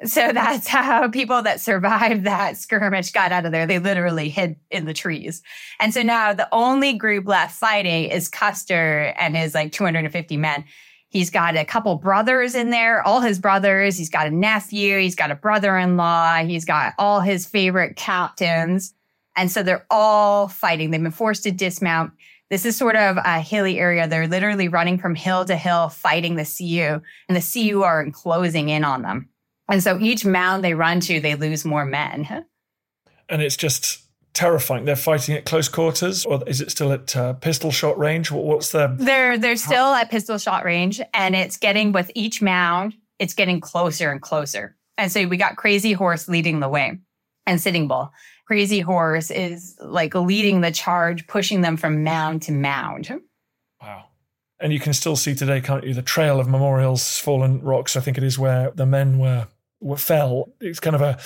So 0.06 0.32
that's 0.34 0.68
how 0.68 1.08
people 1.10 1.42
that 1.44 1.60
survived 1.60 2.26
that 2.26 2.58
skirmish 2.58 3.12
got 3.12 3.32
out 3.32 3.46
of 3.46 3.52
there. 3.52 3.66
They 3.66 3.80
literally 3.80 4.30
hid 4.30 4.56
in 4.70 4.86
the 4.86 4.94
trees. 4.94 5.42
And 5.80 5.94
so 5.94 6.02
now 6.02 6.34
the 6.34 6.48
only 6.52 6.94
group 6.94 7.28
left 7.28 7.56
fighting 7.56 8.06
is 8.06 8.30
Custer 8.30 9.14
and 9.18 9.36
his 9.36 9.54
like 9.54 9.72
250 9.72 10.38
men. 10.38 10.64
He's 11.10 11.30
got 11.30 11.56
a 11.56 11.64
couple 11.64 11.96
brothers 11.96 12.54
in 12.54 12.70
there, 12.70 13.02
all 13.02 13.22
his 13.22 13.40
brothers. 13.40 13.98
He's 13.98 14.10
got 14.10 14.28
a 14.28 14.32
nephew. 14.32 15.00
He's 15.00 15.16
got 15.16 15.32
a 15.32 15.36
brother 15.36 15.78
in 15.78 15.96
law. 15.96 16.36
He's 16.38 16.66
got 16.66 16.94
all 17.00 17.22
his 17.22 17.46
favorite 17.46 17.96
captains. 17.96 18.94
And 19.38 19.50
so 19.50 19.64
they're 19.64 19.86
all 19.90 20.50
fighting. 20.50 20.92
They've 20.92 21.02
been 21.02 21.12
forced 21.12 21.44
to 21.44 21.52
dismount. 21.52 22.12
This 22.50 22.66
is 22.66 22.76
sort 22.76 22.96
of 22.96 23.18
a 23.18 23.40
hilly 23.40 23.80
area. 23.80 24.08
They're 24.08 24.28
literally 24.28 24.68
running 24.68 24.98
from 24.98 25.16
hill 25.16 25.46
to 25.46 25.56
hill 25.56 25.90
fighting 25.90 26.36
the 26.36 26.46
Sioux, 26.46 27.02
and 27.28 27.36
the 27.36 27.42
Sioux 27.42 27.84
are 27.84 28.10
closing 28.12 28.70
in 28.70 28.84
on 28.84 29.02
them. 29.02 29.30
And 29.69 29.84
so 29.84 29.99
each 29.99 30.25
mound 30.25 30.63
they 30.63 30.73
run 30.73 30.99
to, 31.01 31.19
they 31.19 31.36
lose 31.36 31.65
more 31.65 31.86
men. 31.86 32.45
And 33.30 33.41
it's 33.41 33.58
just 33.58 34.08
terrifying. 34.34 34.86
They're 34.86 34.95
fighting 34.95 35.36
at 35.36 35.45
close 35.45 35.67
quarters, 35.67 36.25
or 36.25 36.41
is 36.47 36.62
it 36.62 36.71
still 36.71 36.91
at 36.93 37.15
uh, 37.15 37.34
pistol 37.34 37.71
shot 37.71 37.97
range? 37.97 38.32
What's 38.32 38.71
the? 38.71 38.95
They're 38.97 39.38
they're 39.38 39.58
still 39.58 39.93
at 39.93 40.10
pistol 40.10 40.38
shot 40.38 40.63
range, 40.63 41.01
and 41.13 41.36
it's 41.36 41.58
getting 41.58 41.91
with 41.91 42.12
each 42.15 42.41
mound, 42.41 42.93
it's 43.19 43.34
getting 43.34 43.60
closer 43.60 44.12
and 44.12 44.21
closer. 44.21 44.77
And 44.97 45.12
so 45.12 45.27
we 45.27 45.38
got 45.38 45.58
Crazy 45.58 45.93
Horse 45.93 46.27
leading 46.27 46.60
the 46.60 46.69
way, 46.69 46.99
and 47.45 47.60
Sitting 47.60 47.88
Bull. 47.88 48.12
Crazy 48.45 48.80
Horse 48.80 49.30
is 49.30 49.75
like 49.82 50.15
leading 50.15 50.62
the 50.62 50.71
charge, 50.71 51.27
pushing 51.27 51.62
them 51.62 51.75
from 51.75 52.03
mound 52.03 52.43
to 52.43 52.53
mound. 52.53 53.12
Wow. 53.82 54.06
And 54.60 54.71
you 54.71 54.80
can 54.80 54.93
still 54.93 55.15
see 55.15 55.36
today, 55.36 55.62
can't 55.62 55.84
you, 55.84 55.93
the 55.93 56.01
trail 56.01 56.39
of 56.39 56.47
Memorial's 56.47 57.19
fallen 57.19 57.62
rocks, 57.62 57.95
I 57.95 57.99
think 57.99 58.17
it 58.17 58.23
is 58.23 58.39
where 58.39 58.71
the 58.71 58.86
men 58.86 59.19
were, 59.19 59.47
were 59.49 59.57
fell. 59.98 60.54
It's 60.60 60.80
kind 60.80 60.96
of 60.96 61.02
a 61.02 61.18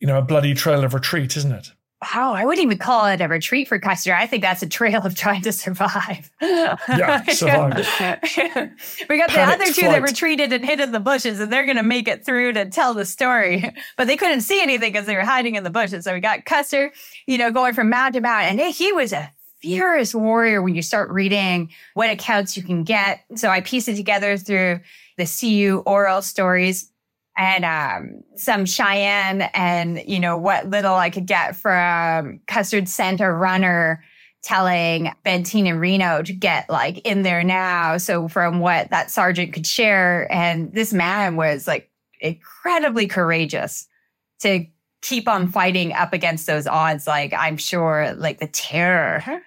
you 0.00 0.06
know, 0.06 0.18
a 0.18 0.22
bloody 0.22 0.54
trail 0.54 0.84
of 0.84 0.94
retreat, 0.94 1.36
isn't 1.36 1.52
it? 1.52 1.72
Wow, 2.14 2.32
I 2.32 2.44
wouldn't 2.44 2.64
even 2.64 2.78
call 2.78 3.06
it 3.06 3.20
a 3.20 3.26
retreat 3.26 3.66
for 3.66 3.80
Custer. 3.80 4.14
I 4.14 4.28
think 4.28 4.42
that's 4.42 4.62
a 4.62 4.68
trail 4.68 5.04
of 5.04 5.16
trying 5.16 5.42
to 5.42 5.50
survive. 5.50 6.30
Yeah, 6.40 7.22
survive. 7.28 7.74
we 9.10 9.18
got 9.18 9.30
Panicked 9.30 9.30
the 9.30 9.40
other 9.40 9.64
two 9.64 9.72
flight. 9.80 9.92
that 9.92 10.02
retreated 10.02 10.52
and 10.52 10.64
hid 10.64 10.78
in 10.78 10.92
the 10.92 11.00
bushes, 11.00 11.40
and 11.40 11.52
they're 11.52 11.64
going 11.64 11.76
to 11.76 11.82
make 11.82 12.06
it 12.06 12.24
through 12.24 12.52
to 12.52 12.66
tell 12.66 12.94
the 12.94 13.04
story. 13.04 13.74
But 13.96 14.06
they 14.06 14.16
couldn't 14.16 14.42
see 14.42 14.62
anything 14.62 14.92
because 14.92 15.06
they 15.06 15.16
were 15.16 15.24
hiding 15.24 15.56
in 15.56 15.64
the 15.64 15.70
bushes. 15.70 16.04
So 16.04 16.14
we 16.14 16.20
got 16.20 16.44
Custer, 16.44 16.92
you 17.26 17.36
know, 17.36 17.50
going 17.50 17.74
from 17.74 17.90
mound 17.90 18.14
to 18.14 18.20
mound, 18.20 18.60
and 18.60 18.60
he 18.72 18.92
was 18.92 19.12
a 19.12 19.32
furious 19.60 20.14
warrior 20.14 20.62
when 20.62 20.76
you 20.76 20.82
start 20.82 21.10
reading 21.10 21.70
what 21.94 22.10
accounts 22.10 22.56
you 22.56 22.62
can 22.62 22.84
get. 22.84 23.24
So 23.34 23.48
I 23.48 23.60
pieced 23.60 23.88
it 23.88 23.96
together 23.96 24.36
through 24.36 24.78
the 25.16 25.26
Sioux 25.26 25.80
oral 25.80 26.22
stories 26.22 26.92
and 27.38 27.64
um, 27.64 28.24
some 28.34 28.66
Cheyenne 28.66 29.42
and, 29.54 30.02
you 30.06 30.18
know, 30.18 30.36
what 30.36 30.68
little 30.68 30.96
I 30.96 31.08
could 31.08 31.26
get 31.26 31.54
from 31.54 32.40
Custer 32.48 32.84
Center 32.84 33.32
Runner 33.34 34.04
telling 34.42 35.12
Benteen 35.24 35.68
and 35.68 35.80
Reno 35.80 36.22
to 36.22 36.32
get 36.32 36.68
like 36.68 36.98
in 37.06 37.22
there 37.22 37.44
now. 37.44 37.96
So 37.96 38.26
from 38.26 38.58
what 38.58 38.90
that 38.90 39.10
sergeant 39.12 39.52
could 39.52 39.66
share, 39.66 40.30
and 40.32 40.72
this 40.74 40.92
man 40.92 41.36
was 41.36 41.68
like 41.68 41.90
incredibly 42.20 43.06
courageous 43.06 43.86
to 44.40 44.66
keep 45.00 45.28
on 45.28 45.46
fighting 45.46 45.92
up 45.92 46.12
against 46.12 46.48
those 46.48 46.66
odds. 46.66 47.06
Like 47.06 47.32
I'm 47.32 47.56
sure 47.56 48.14
like 48.14 48.40
the 48.40 48.48
terror. 48.48 49.42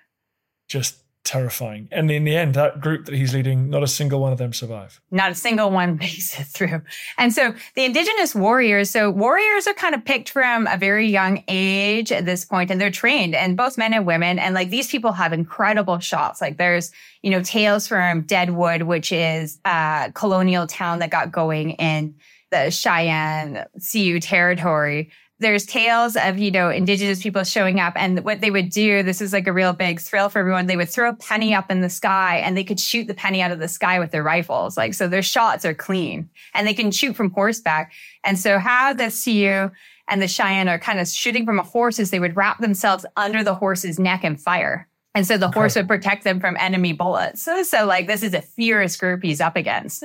Just 0.69 1.00
terrifying. 1.23 1.87
And 1.91 2.09
in 2.09 2.23
the 2.23 2.35
end, 2.35 2.55
that 2.55 2.81
group 2.81 3.05
that 3.05 3.15
he's 3.15 3.33
leading, 3.33 3.69
not 3.69 3.83
a 3.83 3.87
single 3.87 4.19
one 4.19 4.31
of 4.31 4.37
them 4.37 4.53
survive. 4.53 4.99
Not 5.11 5.31
a 5.31 5.35
single 5.35 5.69
one 5.69 5.97
makes 5.99 6.39
it 6.39 6.45
through. 6.45 6.81
And 7.17 7.33
so 7.33 7.53
the 7.75 7.85
indigenous 7.85 8.33
warriors, 8.33 8.89
so 8.89 9.09
warriors 9.09 9.67
are 9.67 9.73
kind 9.73 9.93
of 9.93 10.03
picked 10.03 10.29
from 10.29 10.67
a 10.67 10.77
very 10.77 11.07
young 11.07 11.43
age 11.47 12.11
at 12.11 12.25
this 12.25 12.43
point, 12.43 12.71
and 12.71 12.81
they're 12.81 12.91
trained, 12.91 13.35
and 13.35 13.55
both 13.55 13.77
men 13.77 13.93
and 13.93 14.05
women. 14.05 14.39
And 14.39 14.55
like 14.55 14.69
these 14.69 14.87
people 14.87 15.11
have 15.11 15.33
incredible 15.33 15.99
shots. 15.99 16.41
Like 16.41 16.57
there's, 16.57 16.91
you 17.21 17.29
know, 17.29 17.43
tales 17.43 17.87
from 17.87 18.21
Deadwood, 18.21 18.83
which 18.83 19.11
is 19.11 19.59
a 19.65 20.11
colonial 20.13 20.67
town 20.67 20.99
that 20.99 21.11
got 21.11 21.31
going 21.31 21.71
in 21.71 22.15
the 22.51 22.69
Cheyenne 22.69 23.65
Sioux 23.77 24.19
territory 24.19 25.09
there's 25.41 25.65
tales 25.65 26.15
of, 26.15 26.37
you 26.37 26.51
know, 26.51 26.69
indigenous 26.69 27.21
people 27.21 27.43
showing 27.43 27.79
up 27.79 27.93
and 27.95 28.23
what 28.23 28.41
they 28.41 28.51
would 28.51 28.69
do. 28.69 29.03
This 29.03 29.21
is 29.21 29.33
like 29.33 29.47
a 29.47 29.53
real 29.53 29.73
big 29.73 29.99
thrill 29.99 30.29
for 30.29 30.39
everyone. 30.39 30.67
They 30.67 30.77
would 30.77 30.89
throw 30.89 31.09
a 31.09 31.15
penny 31.15 31.53
up 31.53 31.71
in 31.71 31.81
the 31.81 31.89
sky 31.89 32.37
and 32.37 32.55
they 32.55 32.63
could 32.63 32.79
shoot 32.79 33.07
the 33.07 33.13
penny 33.13 33.41
out 33.41 33.51
of 33.51 33.59
the 33.59 33.67
sky 33.67 33.99
with 33.99 34.11
their 34.11 34.23
rifles. 34.23 34.77
Like, 34.77 34.93
so 34.93 35.07
their 35.07 35.23
shots 35.23 35.65
are 35.65 35.73
clean 35.73 36.29
and 36.53 36.67
they 36.67 36.73
can 36.73 36.91
shoot 36.91 37.15
from 37.15 37.31
horseback. 37.31 37.91
And 38.23 38.37
so 38.37 38.59
how 38.59 38.93
the 38.93 39.09
Sioux 39.09 39.71
and 40.07 40.21
the 40.21 40.27
Cheyenne 40.27 40.69
are 40.69 40.79
kind 40.79 40.99
of 40.99 41.07
shooting 41.07 41.45
from 41.45 41.59
a 41.59 41.63
horse 41.63 41.97
is 41.97 42.11
they 42.11 42.19
would 42.19 42.35
wrap 42.35 42.59
themselves 42.59 43.05
under 43.17 43.43
the 43.43 43.55
horse's 43.55 43.97
neck 43.99 44.23
and 44.23 44.39
fire. 44.39 44.87
And 45.15 45.25
so 45.25 45.37
the 45.37 45.47
okay. 45.47 45.59
horse 45.59 45.75
would 45.75 45.87
protect 45.87 46.23
them 46.23 46.39
from 46.39 46.55
enemy 46.57 46.93
bullets. 46.93 47.41
So, 47.41 47.63
so 47.63 47.85
like 47.85 48.07
this 48.07 48.23
is 48.23 48.33
a 48.33 48.41
fierce 48.41 48.95
group 48.95 49.23
he's 49.23 49.41
up 49.41 49.55
against. 49.55 50.03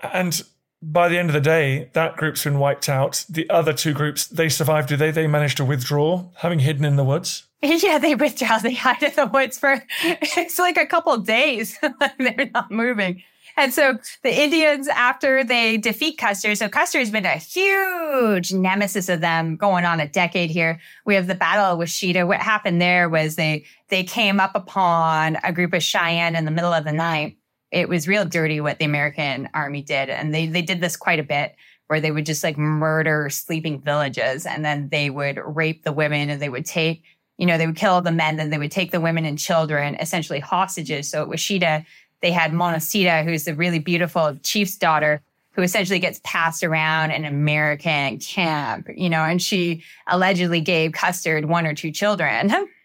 And 0.00 0.42
by 0.82 1.08
the 1.08 1.16
end 1.16 1.30
of 1.30 1.34
the 1.34 1.40
day, 1.40 1.88
that 1.92 2.16
group's 2.16 2.44
been 2.44 2.58
wiped 2.58 2.88
out. 2.88 3.24
The 3.28 3.48
other 3.48 3.72
two 3.72 3.94
groups, 3.94 4.26
they 4.26 4.48
survived. 4.48 4.88
Do 4.88 4.96
they? 4.96 5.12
They 5.12 5.28
managed 5.28 5.58
to 5.58 5.64
withdraw, 5.64 6.24
having 6.36 6.58
hidden 6.58 6.84
in 6.84 6.96
the 6.96 7.04
woods. 7.04 7.44
Yeah, 7.64 7.98
they 7.98 8.16
withdraw. 8.16 8.58
They 8.58 8.74
hide 8.74 9.04
in 9.04 9.14
the 9.14 9.26
woods 9.26 9.56
for 9.56 9.80
it's 10.02 10.58
like 10.58 10.76
a 10.76 10.84
couple 10.84 11.16
days. 11.18 11.78
They're 12.18 12.50
not 12.52 12.72
moving. 12.72 13.22
And 13.56 13.72
so 13.72 13.98
the 14.24 14.42
Indians, 14.42 14.88
after 14.88 15.44
they 15.44 15.76
defeat 15.76 16.18
Custer, 16.18 16.56
so 16.56 16.68
Custer 16.68 16.98
has 16.98 17.10
been 17.10 17.24
a 17.24 17.36
huge 17.36 18.52
nemesis 18.52 19.08
of 19.08 19.20
them 19.20 19.54
going 19.54 19.84
on 19.84 20.00
a 20.00 20.08
decade 20.08 20.50
here. 20.50 20.80
We 21.04 21.14
have 21.14 21.28
the 21.28 21.36
Battle 21.36 21.66
of 21.66 21.78
Washita. 21.78 22.26
What 22.26 22.40
happened 22.40 22.80
there 22.80 23.08
was 23.08 23.36
they 23.36 23.64
they 23.88 24.02
came 24.02 24.40
up 24.40 24.56
upon 24.56 25.38
a 25.44 25.52
group 25.52 25.72
of 25.72 25.84
Cheyenne 25.84 26.34
in 26.34 26.44
the 26.44 26.50
middle 26.50 26.72
of 26.72 26.84
the 26.84 26.92
night 26.92 27.36
it 27.72 27.88
was 27.88 28.06
real 28.06 28.24
dirty 28.24 28.60
what 28.60 28.78
the 28.78 28.84
American 28.84 29.48
army 29.54 29.82
did. 29.82 30.10
And 30.10 30.34
they, 30.34 30.46
they 30.46 30.62
did 30.62 30.80
this 30.80 30.96
quite 30.96 31.18
a 31.18 31.24
bit 31.24 31.56
where 31.86 32.00
they 32.00 32.10
would 32.10 32.26
just 32.26 32.44
like 32.44 32.58
murder 32.58 33.28
sleeping 33.30 33.80
villages 33.80 34.46
and 34.46 34.64
then 34.64 34.88
they 34.90 35.10
would 35.10 35.40
rape 35.44 35.82
the 35.82 35.92
women 35.92 36.30
and 36.30 36.40
they 36.40 36.50
would 36.50 36.66
take, 36.66 37.02
you 37.38 37.46
know, 37.46 37.58
they 37.58 37.66
would 37.66 37.76
kill 37.76 38.00
the 38.02 38.12
men, 38.12 38.36
then 38.36 38.50
they 38.50 38.58
would 38.58 38.70
take 38.70 38.92
the 38.92 39.00
women 39.00 39.24
and 39.24 39.38
children, 39.38 39.94
essentially 39.96 40.38
hostages. 40.38 41.10
So 41.10 41.22
at 41.22 41.28
Washita, 41.28 41.84
they 42.20 42.30
had 42.30 42.52
Monahsetah, 42.52 43.24
who's 43.24 43.44
the 43.46 43.54
really 43.54 43.78
beautiful 43.78 44.36
chief's 44.42 44.76
daughter, 44.76 45.22
who 45.52 45.62
essentially 45.62 45.98
gets 45.98 46.20
passed 46.24 46.62
around 46.62 47.10
an 47.10 47.24
American 47.24 48.18
camp, 48.18 48.88
you 48.94 49.10
know, 49.10 49.22
and 49.22 49.40
she 49.40 49.82
allegedly 50.06 50.60
gave 50.60 50.92
Custer 50.92 51.40
one 51.46 51.66
or 51.66 51.74
two 51.74 51.90
children. 51.90 52.52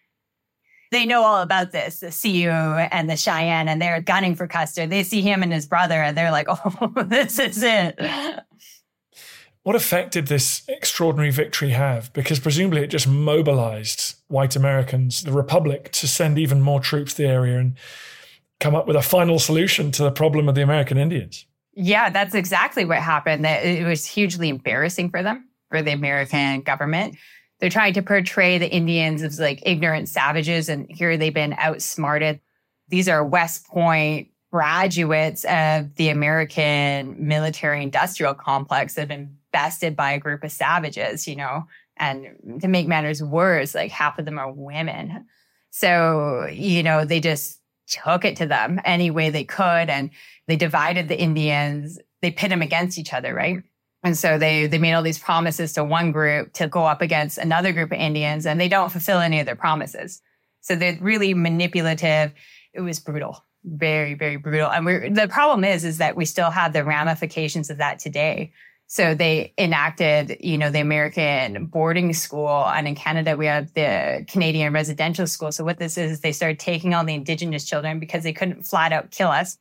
they 0.92 1.06
know 1.06 1.24
all 1.24 1.42
about 1.42 1.72
this, 1.72 2.00
the 2.00 2.12
Sioux 2.12 2.50
and 2.50 3.10
the 3.10 3.18
Cheyenne, 3.18 3.68
and 3.68 3.82
they're 3.82 4.02
gunning 4.02 4.36
for 4.36 4.48
Custer. 4.48 4.88
They 4.88 5.04
see 5.04 5.22
him 5.22 5.44
and 5.44 5.52
his 5.52 5.66
brother, 5.66 6.02
and 6.02 6.18
they're 6.18 6.32
like, 6.32 6.48
oh, 6.50 6.92
this 7.04 7.40
is 7.40 7.62
it. 7.64 8.00
What 9.64 9.76
effect 9.76 10.14
did 10.14 10.28
this 10.28 10.64
extraordinary 10.70 11.32
victory 11.32 11.72
have? 11.72 12.14
Because 12.14 12.40
presumably 12.40 12.84
it 12.84 12.88
just 12.88 13.08
mobilized 13.08 14.16
white 14.28 14.56
Americans, 14.56 15.24
the 15.24 15.34
Republic, 15.34 15.92
to 15.92 16.08
send 16.08 16.40
even 16.40 16.62
more 16.62 16.80
troops 16.80 17.16
to 17.16 17.24
the 17.24 17.28
area. 17.28 17.60
And 17.60 17.78
come 18.60 18.76
up 18.76 18.88
with 18.88 18.96
a 18.96 19.02
final 19.02 19.40
solution 19.40 19.92
to 19.92 20.04
the 20.04 20.12
problem 20.12 20.50
of 20.50 20.56
the 20.56 20.64
American 20.64 20.98
Indians. 20.98 21.46
Yeah, 21.74 22.10
that's 22.10 22.34
exactly 22.34 22.86
what 22.86 22.98
happened. 22.98 23.46
It 23.46 23.86
was 23.86 24.06
hugely 24.06 24.50
embarrassing 24.50 25.12
for 25.12 25.22
them, 25.22 25.48
for 25.70 25.82
the 25.82 25.92
American 25.92 26.62
government. 26.62 27.18
They're 27.60 27.70
trying 27.70 27.94
to 27.94 28.02
portray 28.02 28.58
the 28.58 28.72
Indians 28.72 29.24
as 29.24 29.40
like 29.40 29.64
ignorant 29.66 30.10
savages, 30.10 30.70
and 30.70 30.88
here 30.90 31.18
they've 31.18 31.34
been 31.34 31.56
outsmarted. 31.58 32.40
These 32.90 33.10
are 33.10 33.26
West 33.26 33.68
Point 33.68 34.30
graduates 34.52 35.44
of 35.46 35.94
the 35.96 36.10
American 36.10 37.28
military 37.28 37.84
industrial 37.84 38.34
complex 38.34 38.94
that 38.94 39.02
have 39.02 39.10
been 39.10 39.38
bested 39.52 39.96
by 39.96 40.12
a 40.12 40.20
group 40.20 40.44
of 40.44 40.52
savages, 40.52 41.28
you 41.28 41.36
know. 41.36 41.66
And 41.98 42.62
to 42.62 42.68
make 42.68 42.88
matters 42.88 43.24
worse, 43.24 43.74
like 43.74 43.92
half 43.92 44.20
of 44.20 44.26
them 44.26 44.38
are 44.38 44.52
women. 44.52 45.26
So, 45.72 46.48
you 46.52 46.84
know, 46.84 47.06
they 47.06 47.20
just 47.20 47.60
took 47.88 48.24
it 48.24 48.38
to 48.38 48.46
them 48.46 48.80
any 48.86 49.10
way 49.10 49.30
they 49.30 49.44
could. 49.44 49.90
And 49.90 50.12
they 50.48 50.56
divided 50.56 51.08
the 51.08 51.20
Indians. 51.20 52.00
They 52.22 52.32
pit 52.32 52.50
them 52.50 52.62
against 52.62 52.98
each 52.98 53.14
other, 53.14 53.34
right? 53.34 53.64
And 54.08 54.18
so 54.18 54.38
they 54.38 54.68
they 54.68 54.78
made 54.78 54.94
all 54.94 55.04
these 55.04 55.20
promises 55.20 55.74
to 55.74 55.84
one 55.84 56.14
group 56.14 56.54
to 56.54 56.70
go 56.70 56.86
up 56.86 57.02
against 57.02 57.38
another 57.38 57.74
group 57.74 57.92
of 57.92 57.98
Indians, 58.00 58.46
and 58.46 58.58
they 58.58 58.70
don't 58.70 58.90
fulfill 58.90 59.20
any 59.20 59.42
of 59.42 59.46
their 59.46 59.58
promises. 59.58 60.22
So 60.62 60.78
they're 60.78 60.98
really 61.02 61.34
manipulative. 61.34 62.32
It 62.74 62.80
was 62.80 63.02
brutal, 63.02 63.44
very 63.66 64.14
very 64.14 64.38
brutal. 64.38 64.72
And 64.72 64.86
we're 64.86 65.10
the 65.10 65.28
problem 65.28 65.66
is 65.66 65.84
is 65.84 65.98
that 65.98 66.16
we 66.16 66.24
still 66.24 66.52
have 66.52 66.72
the 66.72 66.86
ramifications 66.86 67.70
of 67.70 67.80
that 67.80 68.00
today. 68.00 68.54
So 68.90 69.14
they 69.14 69.54
enacted, 69.58 70.38
you 70.40 70.58
know, 70.58 70.70
the 70.70 70.80
American 70.80 71.66
boarding 71.66 72.14
school. 72.14 72.66
And 72.66 72.88
in 72.88 72.96
Canada, 72.96 73.36
we 73.36 73.48
have 73.48 73.74
the 73.74 74.24
Canadian 74.30 74.72
residential 74.72 75.28
school. 75.28 75.52
So 75.52 75.66
what 75.66 75.80
this 75.80 75.98
is, 75.98 76.12
is 76.12 76.20
they 76.22 76.32
started 76.32 76.60
taking 76.60 76.94
all 76.94 77.04
the 77.04 77.14
indigenous 77.14 77.66
children 77.66 78.00
because 78.00 78.24
they 78.24 78.32
couldn't 78.32 78.64
flat 78.64 78.94
out 78.94 79.12
kill 79.12 79.28
us. 79.28 79.58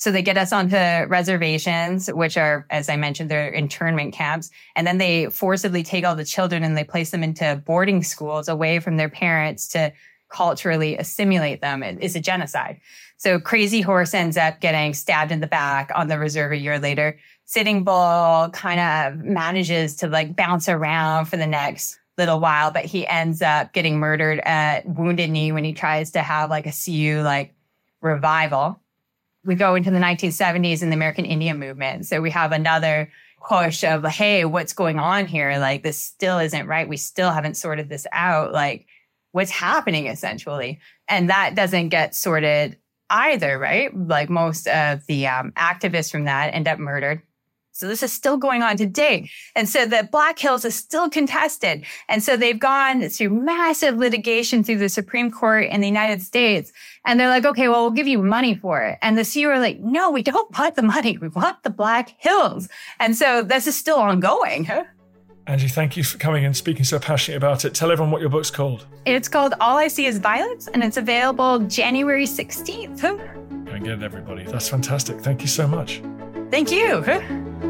So 0.00 0.10
they 0.10 0.22
get 0.22 0.38
us 0.38 0.50
onto 0.50 0.76
reservations, 0.76 2.10
which 2.10 2.38
are, 2.38 2.64
as 2.70 2.88
I 2.88 2.96
mentioned, 2.96 3.30
they're 3.30 3.50
internment 3.50 4.14
camps. 4.14 4.50
And 4.74 4.86
then 4.86 4.96
they 4.96 5.26
forcibly 5.26 5.82
take 5.82 6.06
all 6.06 6.16
the 6.16 6.24
children 6.24 6.64
and 6.64 6.74
they 6.74 6.84
place 6.84 7.10
them 7.10 7.22
into 7.22 7.62
boarding 7.66 8.02
schools 8.02 8.48
away 8.48 8.80
from 8.80 8.96
their 8.96 9.10
parents 9.10 9.68
to 9.68 9.92
culturally 10.30 10.96
assimilate 10.96 11.60
them. 11.60 11.82
It 11.82 12.00
is 12.00 12.16
a 12.16 12.20
genocide. 12.20 12.80
So 13.18 13.38
Crazy 13.38 13.82
Horse 13.82 14.14
ends 14.14 14.38
up 14.38 14.60
getting 14.60 14.94
stabbed 14.94 15.32
in 15.32 15.40
the 15.40 15.46
back 15.46 15.90
on 15.94 16.08
the 16.08 16.18
reserve 16.18 16.52
a 16.52 16.56
year 16.56 16.78
later. 16.78 17.18
Sitting 17.44 17.84
Bull 17.84 18.48
kind 18.54 18.80
of 18.80 19.22
manages 19.22 19.96
to 19.96 20.08
like 20.08 20.34
bounce 20.34 20.66
around 20.66 21.26
for 21.26 21.36
the 21.36 21.46
next 21.46 21.98
little 22.16 22.40
while, 22.40 22.70
but 22.70 22.86
he 22.86 23.06
ends 23.06 23.42
up 23.42 23.74
getting 23.74 23.98
murdered 23.98 24.40
at 24.46 24.86
Wounded 24.86 25.28
Knee 25.28 25.52
when 25.52 25.64
he 25.64 25.74
tries 25.74 26.12
to 26.12 26.22
have 26.22 26.48
like 26.48 26.64
a 26.64 26.72
Sioux 26.72 27.20
like 27.20 27.54
revival 28.00 28.80
we 29.44 29.54
go 29.54 29.74
into 29.74 29.90
the 29.90 29.98
1970s 29.98 30.82
and 30.82 30.92
the 30.92 30.96
American 30.96 31.24
Indian 31.24 31.58
movement. 31.58 32.06
So 32.06 32.20
we 32.20 32.30
have 32.30 32.52
another 32.52 33.10
push 33.46 33.84
of, 33.84 34.04
hey, 34.04 34.44
what's 34.44 34.72
going 34.72 34.98
on 34.98 35.26
here? 35.26 35.58
Like, 35.58 35.82
this 35.82 35.98
still 35.98 36.38
isn't 36.38 36.66
right. 36.66 36.88
We 36.88 36.96
still 36.96 37.30
haven't 37.30 37.56
sorted 37.56 37.88
this 37.88 38.06
out. 38.12 38.52
Like, 38.52 38.86
what's 39.32 39.50
happening 39.50 40.06
essentially? 40.06 40.80
And 41.08 41.30
that 41.30 41.54
doesn't 41.54 41.88
get 41.88 42.14
sorted 42.14 42.76
either, 43.08 43.58
right? 43.58 43.96
Like, 43.96 44.28
most 44.28 44.68
of 44.68 45.06
the 45.06 45.26
um, 45.26 45.52
activists 45.52 46.10
from 46.10 46.24
that 46.24 46.54
end 46.54 46.68
up 46.68 46.78
murdered. 46.78 47.22
So 47.80 47.88
this 47.88 48.02
is 48.02 48.12
still 48.12 48.36
going 48.36 48.62
on 48.62 48.76
today. 48.76 49.30
And 49.56 49.66
so 49.66 49.86
the 49.86 50.06
Black 50.12 50.38
Hills 50.38 50.66
is 50.66 50.74
still 50.74 51.08
contested. 51.08 51.82
And 52.10 52.22
so 52.22 52.36
they've 52.36 52.58
gone 52.58 53.08
through 53.08 53.30
massive 53.30 53.96
litigation 53.96 54.62
through 54.62 54.76
the 54.76 54.90
Supreme 54.90 55.30
Court 55.30 55.64
in 55.64 55.80
the 55.80 55.86
United 55.86 56.20
States. 56.20 56.74
And 57.06 57.18
they're 57.18 57.30
like, 57.30 57.46
okay, 57.46 57.68
well, 57.68 57.80
we'll 57.80 57.92
give 57.92 58.06
you 58.06 58.22
money 58.22 58.54
for 58.54 58.82
it. 58.82 58.98
And 59.00 59.16
the 59.16 59.24
Sioux 59.24 59.48
are 59.48 59.58
like, 59.58 59.80
no, 59.80 60.10
we 60.10 60.22
don't 60.22 60.58
want 60.58 60.74
the 60.74 60.82
money. 60.82 61.16
We 61.16 61.28
want 61.28 61.62
the 61.62 61.70
Black 61.70 62.14
Hills. 62.18 62.68
And 62.98 63.16
so 63.16 63.42
this 63.42 63.66
is 63.66 63.78
still 63.78 63.96
ongoing. 63.96 64.68
Angie, 65.46 65.68
thank 65.68 65.96
you 65.96 66.04
for 66.04 66.18
coming 66.18 66.44
and 66.44 66.54
speaking 66.54 66.84
so 66.84 66.98
passionately 66.98 67.38
about 67.38 67.64
it. 67.64 67.74
Tell 67.74 67.90
everyone 67.90 68.12
what 68.12 68.20
your 68.20 68.28
book's 68.28 68.50
called. 68.50 68.86
It's 69.06 69.26
called 69.26 69.54
All 69.58 69.78
I 69.78 69.88
See 69.88 70.04
Is 70.04 70.18
Violence, 70.18 70.68
and 70.68 70.84
it's 70.84 70.98
available 70.98 71.60
January 71.60 72.26
16th. 72.26 73.00
Go 73.00 73.72
and 73.72 73.82
get 73.82 73.94
it, 73.94 74.02
everybody. 74.02 74.44
That's 74.44 74.68
fantastic. 74.68 75.18
Thank 75.20 75.40
you 75.40 75.48
so 75.48 75.66
much. 75.66 76.02
Thank 76.50 76.70
you. 76.70 77.04